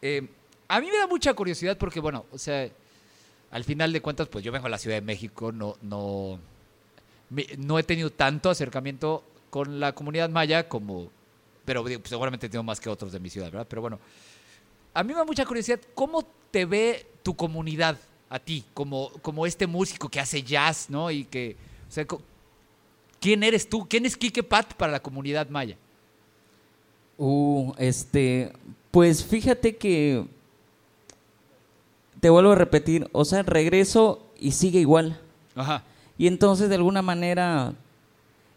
Eh, 0.00 0.28
a 0.68 0.80
mí 0.80 0.88
me 0.90 0.98
da 0.98 1.06
mucha 1.06 1.32
curiosidad 1.34 1.78
porque, 1.78 1.98
bueno, 1.98 2.26
o 2.30 2.38
sea, 2.38 2.68
al 3.50 3.64
final 3.64 3.92
de 3.92 4.02
cuentas, 4.02 4.28
pues 4.28 4.44
yo 4.44 4.52
vengo 4.52 4.66
a 4.66 4.70
la 4.70 4.78
Ciudad 4.78 4.96
de 4.96 5.00
México, 5.00 5.50
no, 5.50 5.76
no, 5.80 6.38
no 7.58 7.78
he 7.78 7.82
tenido 7.82 8.10
tanto 8.10 8.50
acercamiento 8.50 9.24
con 9.50 9.80
la 9.80 9.94
comunidad 9.94 10.28
maya 10.28 10.68
como, 10.68 11.10
pero 11.64 11.82
pues, 11.84 12.00
seguramente 12.04 12.48
tengo 12.48 12.64
más 12.64 12.80
que 12.80 12.90
otros 12.90 13.12
de 13.12 13.20
mi 13.20 13.30
ciudad, 13.30 13.50
¿verdad? 13.50 13.66
Pero 13.68 13.80
bueno, 13.80 13.98
a 14.92 15.02
mí 15.02 15.12
me 15.12 15.18
da 15.18 15.24
mucha 15.24 15.46
curiosidad, 15.46 15.80
¿cómo 15.94 16.26
te 16.50 16.66
ve 16.66 17.06
tu 17.22 17.34
comunidad 17.34 17.98
a 18.32 18.38
ti, 18.38 18.64
como, 18.72 19.10
como 19.20 19.46
este 19.46 19.66
músico 19.66 20.08
que 20.08 20.18
hace 20.18 20.42
jazz, 20.42 20.88
¿no? 20.88 21.10
Y 21.10 21.24
que, 21.24 21.56
o 21.88 21.92
sea, 21.92 22.06
¿Quién 23.22 23.44
eres 23.44 23.68
tú? 23.68 23.86
¿Quién 23.88 24.04
es 24.04 24.16
Quique 24.16 24.42
Pat 24.42 24.74
para 24.74 24.90
la 24.90 25.00
comunidad 25.00 25.48
maya? 25.48 25.76
Uh, 27.16 27.72
este, 27.78 28.52
pues 28.90 29.24
fíjate 29.24 29.76
que 29.76 30.26
te 32.18 32.30
vuelvo 32.30 32.50
a 32.50 32.56
repetir, 32.56 33.08
o 33.12 33.24
sea, 33.24 33.44
regreso 33.44 34.26
y 34.40 34.50
sigue 34.50 34.80
igual. 34.80 35.20
Ajá. 35.54 35.84
Y 36.18 36.26
entonces 36.26 36.68
de 36.68 36.74
alguna 36.74 37.00
manera 37.00 37.74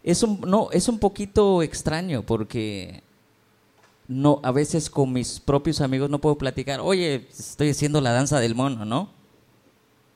es 0.03 0.23
un 0.23 0.41
no, 0.41 0.69
es 0.71 0.87
un 0.87 0.97
poquito 0.97 1.61
extraño 1.61 2.23
porque 2.23 3.03
no 4.07 4.39
a 4.41 4.51
veces 4.51 4.89
con 4.89 5.13
mis 5.13 5.39
propios 5.39 5.79
amigos 5.79 6.09
no 6.09 6.19
puedo 6.19 6.39
platicar, 6.39 6.79
"Oye, 6.79 7.27
estoy 7.29 7.69
haciendo 7.69 8.01
la 8.01 8.13
danza 8.13 8.39
del 8.39 8.55
mono", 8.55 8.83
¿no? 8.83 9.14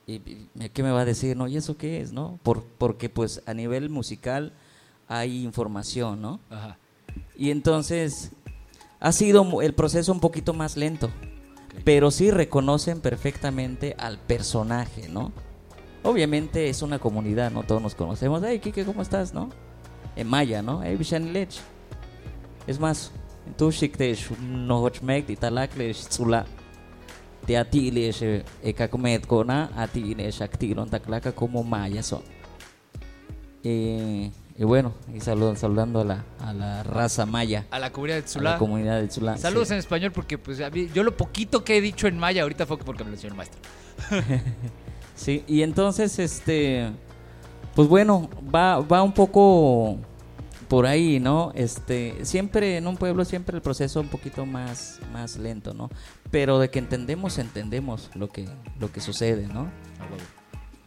¿Y 0.09 0.69
qué 0.69 0.81
me 0.81 0.91
va 0.91 1.01
a 1.01 1.05
decir? 1.05 1.37
No, 1.37 1.47
¿y 1.47 1.57
eso 1.57 1.77
qué 1.77 2.01
es, 2.01 2.11
no? 2.11 2.39
Por, 2.41 2.63
porque 2.63 3.09
pues 3.09 3.43
a 3.45 3.53
nivel 3.53 3.89
musical 3.89 4.53
hay 5.07 5.43
información, 5.43 6.21
¿no? 6.21 6.39
Ajá. 6.49 6.77
Y 7.35 7.51
entonces 7.51 8.31
ha 8.99 9.11
sido 9.11 9.61
el 9.61 9.73
proceso 9.73 10.11
un 10.11 10.19
poquito 10.19 10.53
más 10.53 10.77
lento, 10.77 11.09
pero 11.83 12.11
sí 12.11 12.31
reconocen 12.31 13.01
perfectamente 13.01 13.95
al 13.99 14.17
personaje, 14.17 15.07
¿no? 15.09 15.31
Obviamente 16.03 16.69
es 16.69 16.81
una 16.81 16.99
comunidad, 16.99 17.51
¿no? 17.51 17.63
Todos 17.63 17.81
nos 17.81 17.95
conocemos. 17.95 18.41
Hey, 18.45 18.59
Kike, 18.59 18.85
¿cómo 18.85 19.01
estás, 19.01 19.33
no? 19.33 19.49
En 20.15 20.27
maya, 20.27 20.61
¿no? 20.61 20.81
Hey, 20.83 20.97
Lech. 20.97 21.61
Es 22.67 22.79
más, 22.79 23.11
tú 23.57 23.71
shiktesh 23.71 24.31
no 24.39 24.81
hochmek 24.83 25.27
di 25.27 25.37
talaklesh 27.47 27.47
tsula. 27.47 27.47
Te 27.47 27.57
atilesh 27.57 28.43
ekakumet 28.63 29.25
kona 29.27 29.69
atilesh 29.77 30.41
aktilon 30.41 30.89
taklaka 30.89 31.31
como 31.31 31.63
maya 31.63 32.03
son. 32.03 32.21
Eh, 33.63 34.31
y 34.57 34.63
bueno, 34.65 34.93
y 35.13 35.19
saludan, 35.21 35.55
saludando 35.57 36.01
a 36.01 36.03
la, 36.03 36.25
a 36.41 36.53
la 36.53 36.83
raza 36.83 37.25
maya, 37.25 37.65
A 37.71 37.79
la 37.79 37.91
comunidad 37.91 38.17
de 38.17 38.21
a 38.23 38.25
Tzulá. 38.25 38.51
la 38.51 38.57
comunidad 38.57 38.99
de 39.01 39.07
Tzulá. 39.07 39.37
Saludos 39.37 39.69
sí. 39.69 39.73
en 39.73 39.79
español 39.79 40.11
porque 40.11 40.37
pues 40.37 40.59
a 40.61 40.69
mí- 40.69 40.89
yo 40.93 41.03
lo 41.03 41.15
poquito 41.15 41.63
que 41.63 41.77
he 41.77 41.81
dicho 41.81 42.07
en 42.07 42.17
maya 42.17 42.43
ahorita 42.43 42.65
fue 42.65 42.77
porque 42.77 43.03
me 43.05 43.11
lo 43.11 43.15
enseñó 43.15 43.31
el 43.33 43.37
maestro. 43.37 43.59
Sí, 45.15 45.43
y 45.47 45.63
entonces, 45.63 46.17
este, 46.17 46.91
pues 47.75 47.89
bueno, 47.89 48.29
va, 48.55 48.79
va 48.79 49.03
un 49.03 49.11
poco 49.11 49.97
por 50.69 50.85
ahí, 50.85 51.19
¿no? 51.19 51.51
Este, 51.55 52.23
siempre 52.23 52.77
en 52.77 52.87
un 52.87 52.95
pueblo, 52.95 53.25
siempre 53.25 53.57
el 53.57 53.61
proceso 53.61 53.99
un 53.99 54.07
poquito 54.07 54.45
más, 54.45 55.01
más 55.11 55.35
lento, 55.35 55.73
¿no? 55.73 55.89
Pero 56.31 56.59
de 56.59 56.69
que 56.69 56.79
entendemos, 56.79 57.37
entendemos 57.39 58.09
lo 58.13 58.29
que, 58.29 58.47
lo 58.79 58.91
que 58.91 59.01
sucede, 59.01 59.47
¿no? 59.47 59.69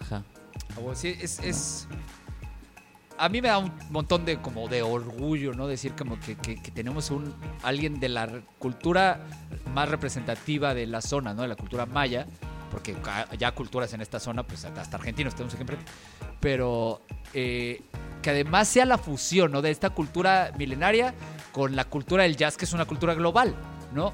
Ajá. 0.01 0.23
Bueno, 0.77 0.95
sí, 0.95 1.17
es, 1.21 1.39
es- 1.41 1.89
A 3.19 3.29
mí 3.29 3.41
me 3.41 3.49
da 3.49 3.59
un 3.59 3.71
montón 3.91 4.25
de 4.25 4.39
como 4.39 4.69
de 4.69 4.83
orgullo, 4.83 5.53
¿no? 5.55 5.67
Decir 5.69 5.93
como 5.95 6.19
que, 6.19 6.37
que- 6.37 6.61
que 6.61 6.71
tenemos 6.71 7.11
un 7.11 7.33
alguien 7.63 8.01
de 8.01 8.09
la 8.09 8.29
cultura 8.59 9.21
más 9.75 9.89
representativa 9.89 10.75
de 10.75 10.87
la 10.87 11.01
zona, 11.01 11.33
¿no? 11.35 11.43
De 11.43 11.49
la 11.49 11.55
cultura 11.57 11.87
maya, 11.87 12.27
porque 12.71 12.97
ya 13.39 13.53
culturas 13.53 13.93
en 13.93 14.01
esta 14.01 14.19
zona, 14.19 14.43
pues 14.45 14.65
hasta 14.65 14.97
argentinos 14.97 15.35
tenemos 15.35 15.55
enfrente, 15.55 15.85
pero 16.41 17.03
eh, 17.35 17.83
que 18.23 18.31
además 18.31 18.67
sea 18.69 18.87
la 18.87 18.99
fusión, 18.99 19.53
¿no? 19.53 19.63
De 19.63 19.71
esta 19.71 19.91
cultura 19.91 20.53
milenaria 20.59 21.15
con 21.53 21.77
la 21.77 21.85
cultura 21.85 22.23
del 22.25 22.37
jazz, 22.37 22.57
que 22.57 22.65
es 22.65 22.73
una 22.73 22.87
cultura 22.87 23.15
global, 23.15 23.55
¿no? 23.95 24.13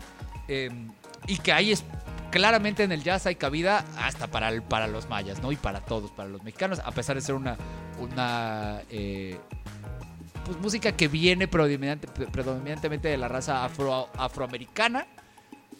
Eh, 0.48 0.70
y 1.28 1.38
que 1.38 1.52
ahí 1.52 1.70
es 1.72 1.84
claramente 2.32 2.82
en 2.82 2.92
el 2.92 3.02
jazz 3.04 3.26
hay 3.26 3.36
cabida 3.36 3.84
hasta 3.96 4.26
para, 4.26 4.48
el- 4.48 4.62
para 4.62 4.86
los 4.88 5.08
mayas, 5.08 5.40
¿no? 5.40 5.52
Y 5.52 5.56
para 5.56 5.80
todos, 5.80 6.10
para 6.10 6.28
los 6.28 6.42
mexicanos, 6.42 6.80
a 6.84 6.90
pesar 6.90 7.14
de 7.16 7.22
ser 7.22 7.34
una, 7.36 7.56
una 8.00 8.82
eh, 8.90 9.38
pues, 10.44 10.58
música 10.58 10.92
que 10.92 11.08
viene 11.08 11.48
predominante- 11.48 12.08
predominantemente 12.30 13.08
de 13.08 13.16
la 13.16 13.28
raza 13.28 13.64
afro, 13.64 14.08
afroamericana, 14.16 15.06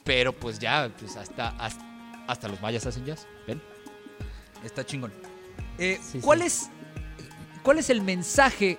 pero 0.05 0.33
pues 0.33 0.59
ya, 0.59 0.91
pues 0.99 1.17
hasta, 1.17 1.49
hasta, 1.59 1.85
hasta 2.27 2.49
los 2.49 2.61
mayas 2.63 2.87
hacen 2.87 3.05
jazz, 3.05 3.27
¿ven? 3.47 3.61
Está 4.65 4.85
chingón. 4.87 5.13
Eh, 5.79 5.99
Sí, 6.03 6.21
¿cuál, 6.21 6.41
sí. 6.41 6.47
Es, 6.47 6.71
¿Cuál 7.63 7.79
es 7.79 7.91
el 7.91 8.01
mensaje 8.01 8.79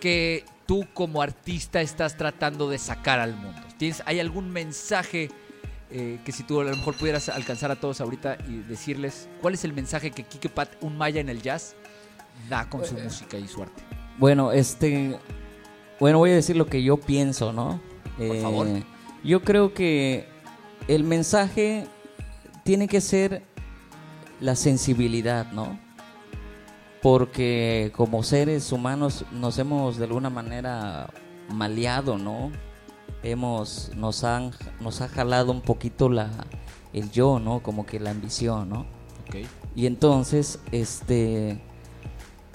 que 0.00 0.44
tú 0.66 0.86
como 0.94 1.20
artista 1.22 1.80
estás 1.82 2.16
tratando 2.16 2.68
de 2.70 2.78
sacar 2.78 3.20
al 3.20 3.34
mundo? 3.36 3.60
¿Tienes, 3.76 4.02
¿Hay 4.06 4.20
algún 4.20 4.50
mensaje 4.50 5.30
eh, 5.90 6.18
que 6.24 6.32
si 6.32 6.42
tú 6.42 6.60
a 6.60 6.64
lo 6.64 6.70
mejor 6.76 6.94
pudieras 6.94 7.28
alcanzar 7.30 7.70
a 7.70 7.76
todos 7.76 8.00
ahorita 8.00 8.36
y 8.46 8.58
decirles 8.58 9.28
cuál 9.40 9.54
es 9.54 9.64
el 9.64 9.72
mensaje 9.72 10.10
que 10.10 10.22
Kike 10.22 10.50
Pat, 10.50 10.68
un 10.82 10.98
maya 10.98 11.20
en 11.20 11.28
el 11.28 11.40
jazz, 11.40 11.76
da 12.48 12.68
con 12.68 12.84
su 12.84 12.94
música 12.94 13.38
y 13.38 13.48
su 13.48 13.62
arte? 13.62 13.82
Bueno, 14.18 14.52
este. 14.52 15.18
Bueno, 15.98 16.18
voy 16.18 16.30
a 16.30 16.34
decir 16.34 16.56
lo 16.56 16.66
que 16.66 16.82
yo 16.82 16.98
pienso, 16.98 17.52
¿no? 17.52 17.80
Eh, 18.18 18.40
favor. 18.42 18.66
Yo 19.24 19.42
creo 19.42 19.72
que 19.72 20.28
el 20.88 21.04
mensaje 21.04 21.86
tiene 22.64 22.86
que 22.86 23.00
ser 23.00 23.42
la 24.40 24.56
sensibilidad, 24.56 25.50
¿no? 25.52 25.78
Porque 27.00 27.92
como 27.96 28.22
seres 28.22 28.72
humanos 28.72 29.24
nos 29.32 29.58
hemos 29.58 29.96
de 29.96 30.04
alguna 30.04 30.30
manera 30.30 31.08
maleado, 31.48 32.18
¿no? 32.18 32.52
Hemos, 33.22 33.90
nos 33.96 34.24
han, 34.24 34.52
nos 34.80 35.00
ha 35.00 35.08
jalado 35.08 35.52
un 35.52 35.60
poquito 35.60 36.08
la, 36.08 36.30
el 36.92 37.10
yo, 37.10 37.38
¿no? 37.38 37.60
Como 37.62 37.86
que 37.86 38.00
la 38.00 38.10
ambición, 38.10 38.68
¿no? 38.68 38.86
Y 39.74 39.86
entonces, 39.86 40.58
este, 40.72 41.60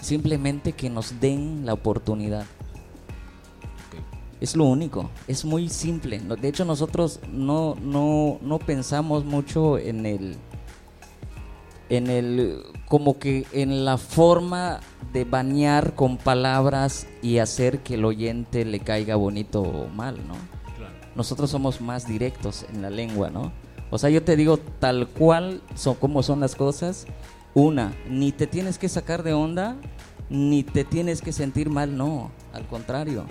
simplemente 0.02 0.74
que 0.74 0.90
nos 0.90 1.20
den 1.20 1.66
la 1.66 1.74
oportunidad. 1.74 2.46
Es 4.42 4.58
lo 4.58 4.66
único, 4.66 5.10
es 5.28 5.46
muy 5.46 5.70
simple. 5.70 6.20
De 6.20 6.48
hecho, 6.50 6.66
nosotros 6.66 7.22
no, 7.32 7.76
no, 7.82 8.40
no 8.42 8.60
pensamos 8.60 9.24
mucho 9.24 9.78
en 9.78 10.06
el, 10.06 10.36
en 11.88 12.08
el, 12.08 12.62
como 12.94 13.18
que 13.18 13.48
en 13.54 13.86
la 13.86 13.98
forma 13.98 14.80
de 15.14 15.24
bañar 15.24 15.96
con 15.96 16.18
palabras 16.18 17.08
y 17.24 17.40
hacer 17.40 17.80
que 17.80 17.96
el 17.96 18.06
oyente 18.06 18.66
le 18.66 18.82
caiga 18.82 19.16
bonito 19.16 19.64
o 19.64 19.88
mal, 19.88 20.16
¿no? 20.28 20.36
Nosotros 21.16 21.50
somos 21.50 21.82
más 21.82 22.08
directos 22.08 22.68
en 22.72 22.84
la 22.84 22.92
lengua, 22.92 23.32
¿no? 23.32 23.52
O 23.90 23.98
sea, 23.98 24.12
yo 24.12 24.22
te 24.22 24.36
digo 24.36 24.58
tal 24.58 25.08
cual 25.08 25.64
son 25.74 25.96
como 25.96 26.22
son 26.22 26.40
las 26.40 26.54
cosas. 26.54 27.08
Una, 27.56 27.96
ni 28.08 28.32
te 28.32 28.46
tienes 28.46 28.78
que 28.78 28.88
sacar 28.88 29.24
de 29.24 29.34
onda, 29.34 29.76
ni 30.30 30.62
te 30.62 30.84
tienes 30.84 31.24
que 31.24 31.34
sentir 31.34 31.72
mal, 31.72 31.98
no. 31.98 32.30
Al 32.54 32.68
contrario, 32.68 33.26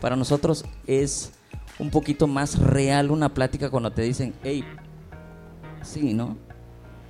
para 0.00 0.14
nosotros 0.14 0.64
es 0.86 1.32
un 1.80 1.90
poquito 1.90 2.28
más 2.28 2.60
real 2.60 3.10
una 3.10 3.34
plática 3.34 3.70
cuando 3.70 3.90
te 3.90 4.02
dicen, 4.02 4.34
hey, 4.44 4.62
sí, 5.82 6.14
¿no? 6.14 6.36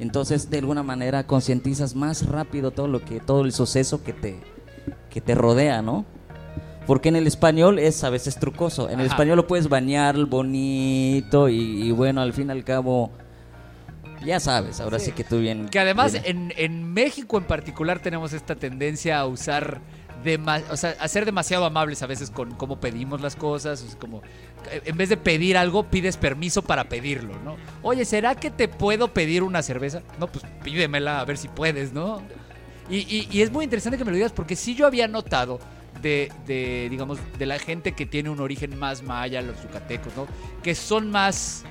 Entonces, 0.01 0.51
de 0.51 0.59
alguna 0.59 0.83
manera 0.83 1.27
concientizas 1.27 1.95
más 1.95 2.27
rápido 2.27 2.71
todo 2.71 2.89
lo 2.89 3.05
que, 3.05 3.21
todo 3.21 3.43
el 3.45 3.53
suceso 3.53 4.03
que 4.03 4.13
te, 4.13 4.41
que 5.11 5.21
te 5.21 5.35
rodea, 5.35 5.83
¿no? 5.83 6.05
Porque 6.87 7.11
en 7.11 7.17
el 7.17 7.27
español 7.27 7.79
es 7.79 8.03
a 8.03 8.11
veces 8.11 8.37
trucoso. 8.41 8.89
En 8.91 8.99
el 9.01 9.07
español 9.07 9.37
lo 9.37 9.47
puedes 9.47 9.69
bañar 9.69 10.17
bonito 10.27 11.49
y, 11.49 11.83
y 11.87 11.91
bueno, 11.93 12.21
al 12.23 12.33
fin 12.33 12.49
y 12.49 12.53
al 12.53 12.65
cabo, 12.65 13.11
ya 14.25 14.41
sabes, 14.41 14.81
ahora 14.81 14.99
sí, 14.99 15.13
que 15.13 15.23
tú 15.23 15.39
bien. 15.39 15.69
Que 15.69 15.79
además 15.79 16.13
bien- 16.13 16.25
en, 16.27 16.53
en 16.57 16.93
México 16.93 17.39
en 17.39 17.45
particular 17.45 18.01
tenemos 18.01 18.33
esta 18.33 18.57
tendencia 18.57 19.21
a 19.21 19.27
usar, 19.27 19.81
dema- 20.25 20.63
o 20.71 20.77
ser 20.77 21.25
demasiado 21.25 21.65
amables 21.65 22.03
a 22.03 22.07
veces 22.07 22.31
con 22.31 22.55
cómo 22.55 22.81
pedimos 22.81 23.21
las 23.21 23.37
cosas. 23.37 23.97
Como, 24.01 24.23
eh, 24.71 24.83
en 24.85 24.97
vez 24.97 25.09
de 25.09 25.17
pedir 25.17 25.57
algo, 25.57 25.85
pides 25.85 26.17
permiso 26.17 26.63
para 26.63 26.89
pedirlo, 26.89 27.39
¿no? 27.45 27.57
Oye, 27.83 28.05
¿será 28.05 28.35
que 28.35 28.51
te 28.51 28.69
puedo 28.69 29.09
pedir 29.09 29.43
una 29.43 29.63
cerveza? 29.63 30.03
No, 30.19 30.27
pues 30.27 30.45
pídemela 30.63 31.21
a 31.21 31.25
ver 31.25 31.37
si 31.37 31.49
puedes, 31.49 31.93
¿no? 31.93 32.23
Y, 32.89 33.41
es 33.41 33.53
muy 33.53 33.65
interesante 33.65 33.97
que 33.97 34.05
me 34.05 34.11
lo 34.11 34.17
digas 34.17 34.33
porque 34.33 34.57
sí 34.57 34.75
yo 34.75 34.85
había 34.85 35.07
notado 35.07 35.61
de, 36.03 36.33
de, 36.47 36.89
digamos, 36.91 37.19
de 37.39 37.47
la 37.47 37.59
gente 37.61 37.93
que 37.93 38.05
tiene 38.05 38.31
un 38.31 38.41
origen 38.41 38.77
más 38.77 39.03
maya, 39.05 39.41
los 39.43 39.63
yucatecos, 39.63 40.13
¿no? 40.17 40.27
Que 40.63 40.75
son 40.75 41.09
más, 41.11 41.63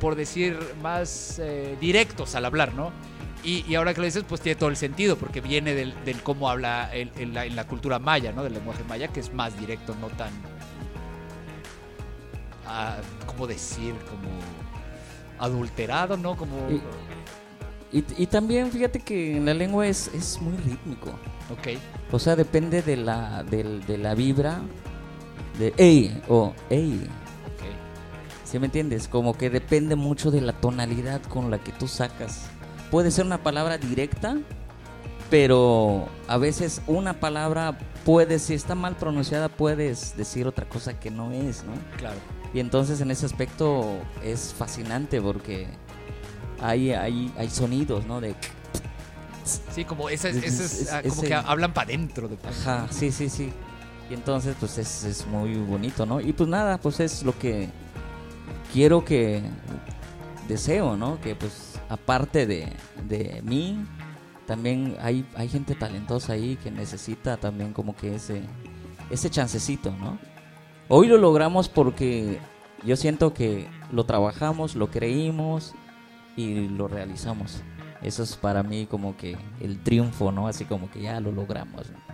por 0.00 0.16
decir, 0.16 0.58
más 0.82 1.38
eh, 1.38 1.76
directos 1.80 2.34
al 2.34 2.46
hablar, 2.46 2.74
¿no? 2.74 2.90
Y, 3.46 3.64
y 3.68 3.76
ahora 3.76 3.94
que 3.94 4.00
lo 4.00 4.06
dices, 4.06 4.24
pues 4.28 4.40
tiene 4.40 4.56
todo 4.58 4.68
el 4.70 4.76
sentido, 4.76 5.16
porque 5.16 5.40
viene 5.40 5.72
del, 5.72 5.94
del 6.04 6.20
cómo 6.22 6.50
habla 6.50 6.90
el- 6.92 7.12
en, 7.16 7.32
la, 7.32 7.46
en 7.46 7.54
la 7.54 7.64
cultura 7.64 7.98
maya, 8.00 8.32
¿no? 8.32 8.42
Del 8.42 8.54
lenguaje 8.54 8.82
maya, 8.88 9.06
que 9.08 9.20
es 9.20 9.32
más 9.32 9.56
directo, 9.58 9.94
no 10.00 10.08
tan... 10.08 10.30
ah, 12.66 12.96
¿Cómo 13.26 13.46
decir? 13.46 13.94
Como 14.10 14.28
adulterado, 15.38 16.16
¿no? 16.16 16.36
Como... 16.36 16.56
Y, 17.92 18.04
y 18.18 18.26
también 18.26 18.70
fíjate 18.72 18.98
que 19.00 19.36
en 19.36 19.46
la 19.46 19.54
lengua 19.54 19.86
es, 19.86 20.08
es 20.12 20.40
muy 20.42 20.56
rítmico. 20.58 21.10
Ok. 21.50 21.78
O 22.10 22.18
sea, 22.18 22.34
depende 22.34 22.82
de 22.82 22.96
la, 22.96 23.44
de 23.44 23.96
la 23.98 24.14
vibra 24.14 24.60
de 25.58 25.72
ey 25.76 26.20
o 26.28 26.52
ey. 26.68 27.00
Ok. 27.46 27.64
¿Sí 28.44 28.58
me 28.58 28.66
entiendes? 28.66 29.06
Como 29.06 29.38
que 29.38 29.50
depende 29.50 29.94
mucho 29.94 30.32
de 30.32 30.40
la 30.40 30.52
tonalidad 30.52 31.22
con 31.22 31.50
la 31.50 31.58
que 31.58 31.70
tú 31.72 31.86
sacas. 31.86 32.50
Puede 32.90 33.10
ser 33.10 33.24
una 33.26 33.42
palabra 33.42 33.78
directa 33.78 34.36
pero 35.28 36.08
a 36.28 36.38
veces 36.38 36.80
una 36.86 37.14
palabra 37.14 37.76
puede, 38.04 38.38
si 38.38 38.54
está 38.54 38.76
mal 38.76 38.94
pronunciada, 38.96 39.48
puedes 39.48 40.16
decir 40.16 40.46
otra 40.46 40.68
cosa 40.68 41.00
que 41.00 41.10
no 41.10 41.32
es, 41.32 41.64
¿no? 41.64 41.72
Claro. 41.96 42.16
Y 42.54 42.60
entonces 42.60 43.00
en 43.00 43.10
ese 43.10 43.26
aspecto 43.26 43.98
es 44.22 44.54
fascinante 44.56 45.20
porque 45.20 45.66
hay, 46.62 46.92
hay, 46.92 47.32
hay 47.36 47.50
sonidos, 47.50 48.06
¿no? 48.06 48.20
De, 48.20 48.36
Sí, 49.74 49.84
como 49.84 50.08
esas, 50.08 50.36
Es- 50.36 50.44
esas, 50.44 50.80
es- 50.80 50.92
ah, 50.92 51.02
como 51.02 51.14
ese- 51.14 51.26
que 51.26 51.34
hablan 51.34 51.72
para 51.74 51.88
adentro. 51.88 52.28
De 52.28 52.36
ajá, 52.48 52.86
sí, 52.90 53.10
sí, 53.10 53.28
sí. 53.28 53.52
Y 54.08 54.14
entonces 54.14 54.54
pues 54.60 54.78
es, 54.78 55.02
es 55.04 55.26
muy 55.26 55.56
bonito, 55.56 56.06
¿no? 56.06 56.20
Y 56.20 56.32
pues 56.32 56.48
nada, 56.48 56.78
pues 56.78 57.00
es 57.00 57.24
lo 57.24 57.36
que 57.36 57.68
quiero 58.72 59.04
que 59.04 59.42
deseo, 60.48 60.96
¿no? 60.96 61.20
Que 61.20 61.34
pues 61.34 61.72
aparte 61.88 62.46
de, 62.46 62.68
de 63.08 63.40
mí, 63.44 63.84
también 64.46 64.96
hay, 65.00 65.26
hay 65.36 65.48
gente 65.48 65.74
talentosa 65.74 66.34
ahí 66.34 66.56
que 66.62 66.70
necesita 66.70 67.36
también 67.36 67.72
como 67.72 67.96
que 67.96 68.14
ese, 68.14 68.42
ese 69.10 69.30
chancecito, 69.30 69.90
¿no? 69.98 70.18
Hoy 70.88 71.08
lo 71.08 71.18
logramos 71.18 71.68
porque 71.68 72.38
yo 72.84 72.96
siento 72.96 73.34
que 73.34 73.68
lo 73.90 74.04
trabajamos, 74.04 74.76
lo 74.76 74.90
creímos 74.90 75.74
y 76.36 76.68
lo 76.68 76.86
realizamos. 76.86 77.62
Eso 78.02 78.22
es 78.22 78.36
para 78.36 78.62
mí 78.62 78.86
como 78.86 79.16
que 79.16 79.36
el 79.60 79.82
triunfo, 79.82 80.30
¿no? 80.30 80.46
Así 80.46 80.64
como 80.64 80.90
que 80.90 81.02
ya 81.02 81.18
lo 81.18 81.32
logramos. 81.32 81.90
¿no? 81.90 82.06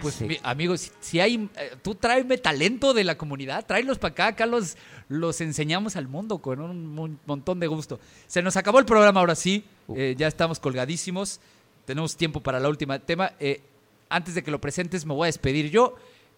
Pues, 0.00 0.14
Sí. 0.16 0.38
amigos, 0.42 0.92
si, 1.00 1.20
hay. 1.20 1.48
eh, 1.56 1.76
tú 1.82 1.94
tráeme 1.94 2.36
talento 2.36 2.92
de 2.92 3.04
la 3.04 3.16
comunidad, 3.16 3.64
tráelos 3.64 3.98
para 3.98 4.12
acá, 4.12 4.26
acá 4.28 4.46
los, 5.08 5.40
enseñamos 5.40 5.96
al 5.96 6.08
mundo 6.08 6.38
con 6.38 6.60
un 6.60 6.94
mon- 6.94 7.18
montón 7.26 7.60
de 7.60 7.66
gusto. 7.66 8.00
Se 8.26 8.42
nos 8.42 8.56
acabó 8.56 8.78
el 8.78 8.84
programa 8.86 9.20
ahora 9.20 9.34
sí, 9.34 9.64
Uh. 9.86 9.94
eh, 9.98 10.14
ya 10.16 10.26
estamos 10.28 10.58
colgadísimos, 10.60 11.40
tenemos 11.84 12.16
tiempo 12.16 12.40
para 12.40 12.58
la 12.58 12.68
última 12.70 12.98
tema. 12.98 13.32
Eh, 13.38 13.60
antes 14.08 14.34
de 14.34 14.42
que 14.42 14.50
lo 14.50 14.60
presentes, 14.60 15.04
me 15.04 15.12
voy 15.12 15.24
a 15.24 15.26
despedir 15.26 15.70
yo. 15.70 15.94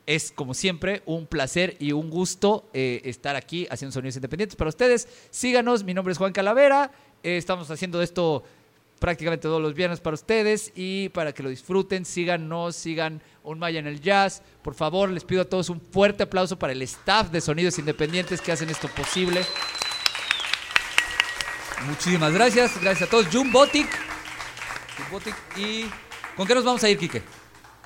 Es 0.06 0.30
como 0.32 0.54
siempre 0.54 1.02
un 1.06 1.26
placer 1.26 1.76
y 1.80 1.92
un 1.92 2.10
gusto 2.10 2.64
eh, 2.72 3.00
estar 3.04 3.34
aquí 3.36 3.66
haciendo 3.70 3.92
sonidos 3.92 4.16
independientes 4.16 4.56
para 4.56 4.68
ustedes. 4.68 5.08
Síganos, 5.30 5.82
mi 5.84 5.94
nombre 5.94 6.12
es 6.12 6.18
Juan 6.18 6.32
Calavera. 6.32 6.90
estamos 7.22 7.70
haciendo 7.70 8.00
esto 8.02 8.44
prácticamente 9.00 9.42
todos 9.42 9.60
los 9.60 9.74
viernes 9.74 10.00
para 10.00 10.14
ustedes 10.14 10.72
y 10.74 11.08
para 11.10 11.32
que 11.32 11.42
lo 11.42 11.50
disfruten, 11.50 12.04
síganos, 12.04 12.76
sigan 12.76 13.20
Un 13.46 13.60
Maya 13.60 13.78
en 13.78 13.86
el 13.86 14.00
Jazz. 14.00 14.42
Por 14.62 14.74
favor, 14.74 15.08
les 15.08 15.24
pido 15.24 15.42
a 15.42 15.44
todos 15.44 15.70
un 15.70 15.80
fuerte 15.80 16.24
aplauso 16.24 16.58
para 16.58 16.72
el 16.72 16.82
staff 16.82 17.30
de 17.30 17.40
Sonidos 17.40 17.78
Independientes 17.78 18.40
que 18.40 18.50
hacen 18.50 18.68
esto 18.70 18.88
posible. 18.88 19.42
Muchísimas 21.86 22.32
gracias, 22.32 22.80
gracias 22.80 23.08
a 23.08 23.10
todos. 23.10 23.28
Jun 23.32 23.52
Botic. 23.52 23.88
¿Y 25.56 25.84
con 26.36 26.46
qué 26.46 26.54
nos 26.56 26.64
vamos 26.64 26.82
a 26.82 26.88
ir, 26.88 26.98
Quique? 26.98 27.22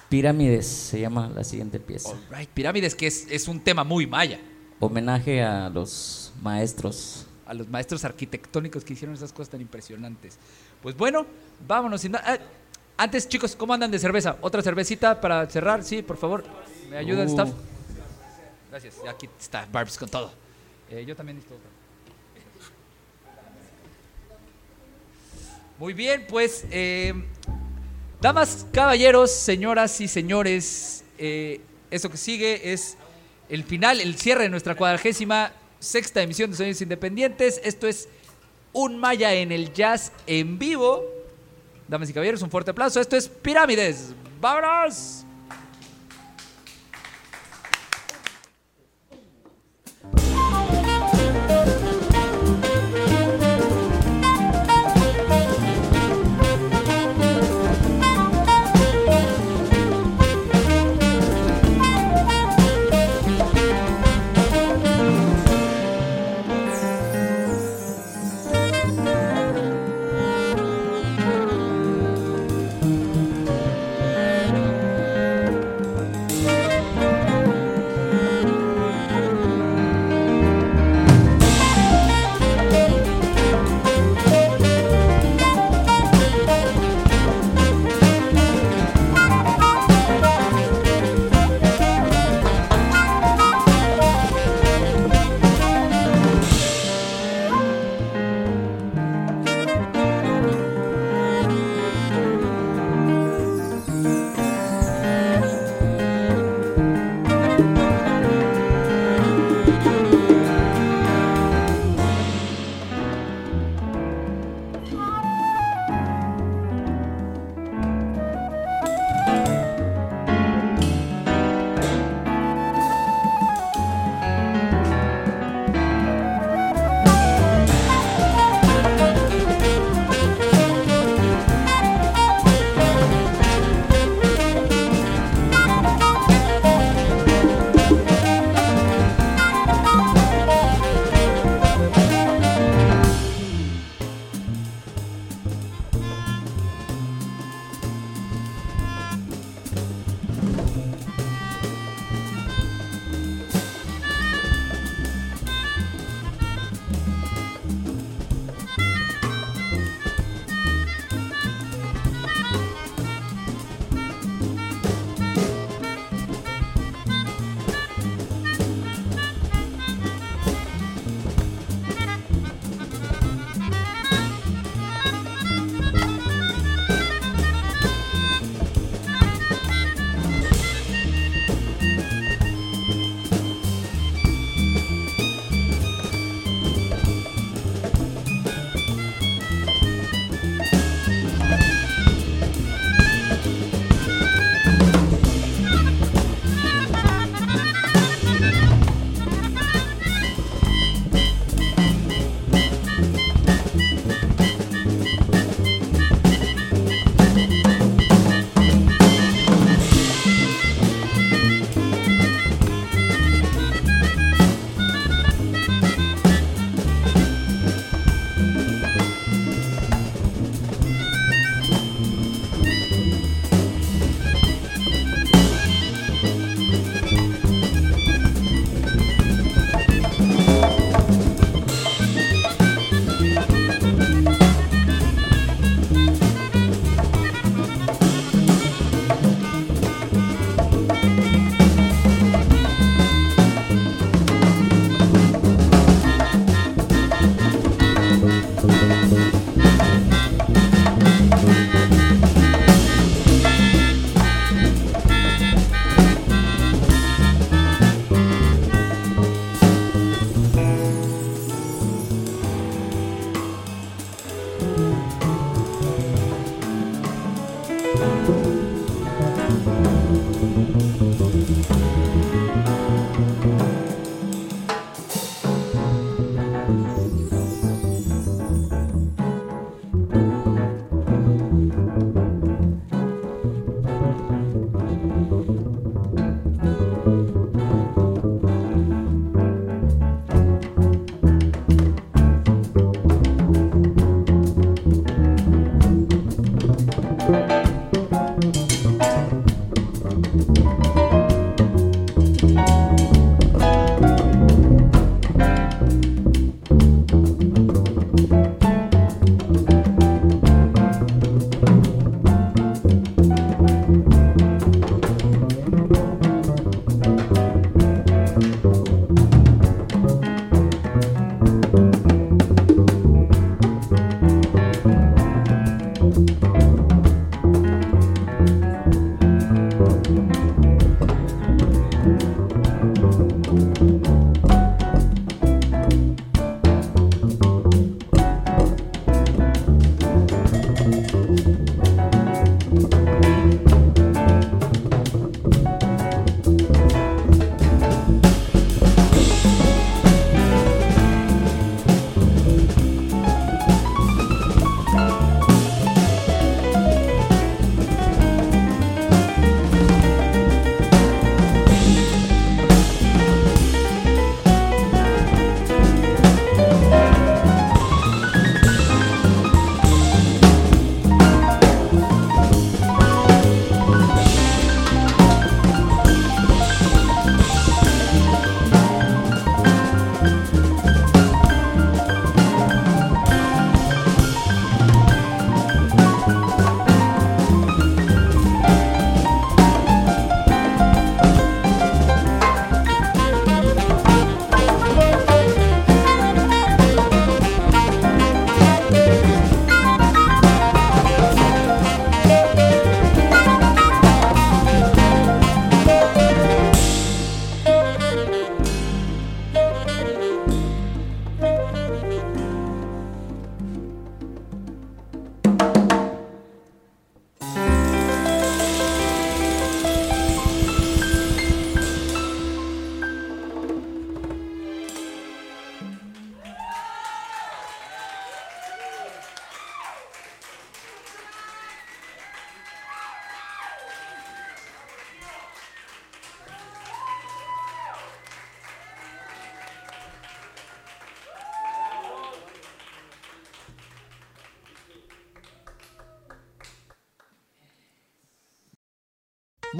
Pirámides 0.09 0.67
se 0.67 0.99
llama 0.99 1.29
la 1.29 1.45
siguiente 1.45 1.79
pieza. 1.79 2.11
All 2.11 2.39
right, 2.39 2.49
Pirámides, 2.49 2.95
que 2.95 3.07
es, 3.07 3.27
es 3.31 3.47
un 3.47 3.61
tema 3.61 3.85
muy 3.85 4.07
maya. 4.07 4.41
Homenaje 4.79 5.43
a 5.43 5.69
los 5.69 6.33
maestros. 6.41 7.27
a 7.45 7.53
los 7.53 7.69
maestros 7.69 8.05
arquitectónicos 8.07 8.83
que 8.83 8.95
hicieron 8.95 9.15
esas 9.15 9.33
cosas 9.33 9.51
tan 9.51 9.61
impresionantes. 9.61 10.39
Pues 10.83 10.97
bueno, 10.97 11.27
vámonos. 11.67 12.01
sin 12.01 12.17
ah, 12.17 12.39
antes, 13.03 13.29
chicos, 13.29 13.57
¿cómo 13.57 13.73
andan 13.73 13.91
de 13.91 13.99
cerveza? 13.99 14.37
¿Otra 14.43 14.63
cervecita 14.63 15.21
para 15.21 15.47
cerrar? 15.49 15.83
Sí, 15.83 16.03
por 16.03 16.19
favor. 16.19 16.45
¿Me 16.91 16.99
ayuda 16.99 17.23
el 17.23 17.29
Uh. 17.29 17.33
staff? 17.33 17.49
Gracias. 18.71 18.95
Aquí 19.09 19.29
está 19.41 19.67
Barbs 19.73 19.97
con 19.97 20.09
todo. 20.09 20.31
Eh, 20.91 21.05
yo 21.07 21.17
también 21.17 21.37
necesito 21.37 21.57
otra. 21.57 21.71
Muy 25.79 25.95
bien, 25.95 26.27
pues, 26.29 26.67
eh, 26.71 27.15
damas, 28.21 28.67
caballeros, 28.71 29.31
señoras 29.31 29.99
y 30.03 30.09
señores, 30.09 31.05
eh, 31.17 31.63
eso 31.91 32.11
que 32.11 32.19
sigue 32.19 32.73
es 32.75 32.99
el 33.49 33.65
final, 33.65 33.99
el 34.03 34.15
cierre 34.17 34.43
de 34.43 34.51
nuestra 34.51 34.75
cuadragésima 34.75 35.53
sexta 35.79 36.21
emisión 36.21 36.51
de 36.51 36.57
Sonidos 36.59 36.83
Independientes. 36.83 37.63
Esto 37.65 37.87
es 37.87 38.09
un 38.75 38.99
Maya 38.99 39.33
en 39.33 39.53
el 39.53 39.73
jazz 39.73 40.13
en 40.27 40.59
vivo. 40.59 41.03
Damas 41.91 42.09
y 42.09 42.12
caballeros, 42.12 42.41
un 42.43 42.51
fuerte 42.51 42.70
aplauso. 42.70 43.01
Esto 43.01 43.16
es 43.16 43.28
Pirámides. 43.28 44.14
¡Vámonos! 44.41 45.26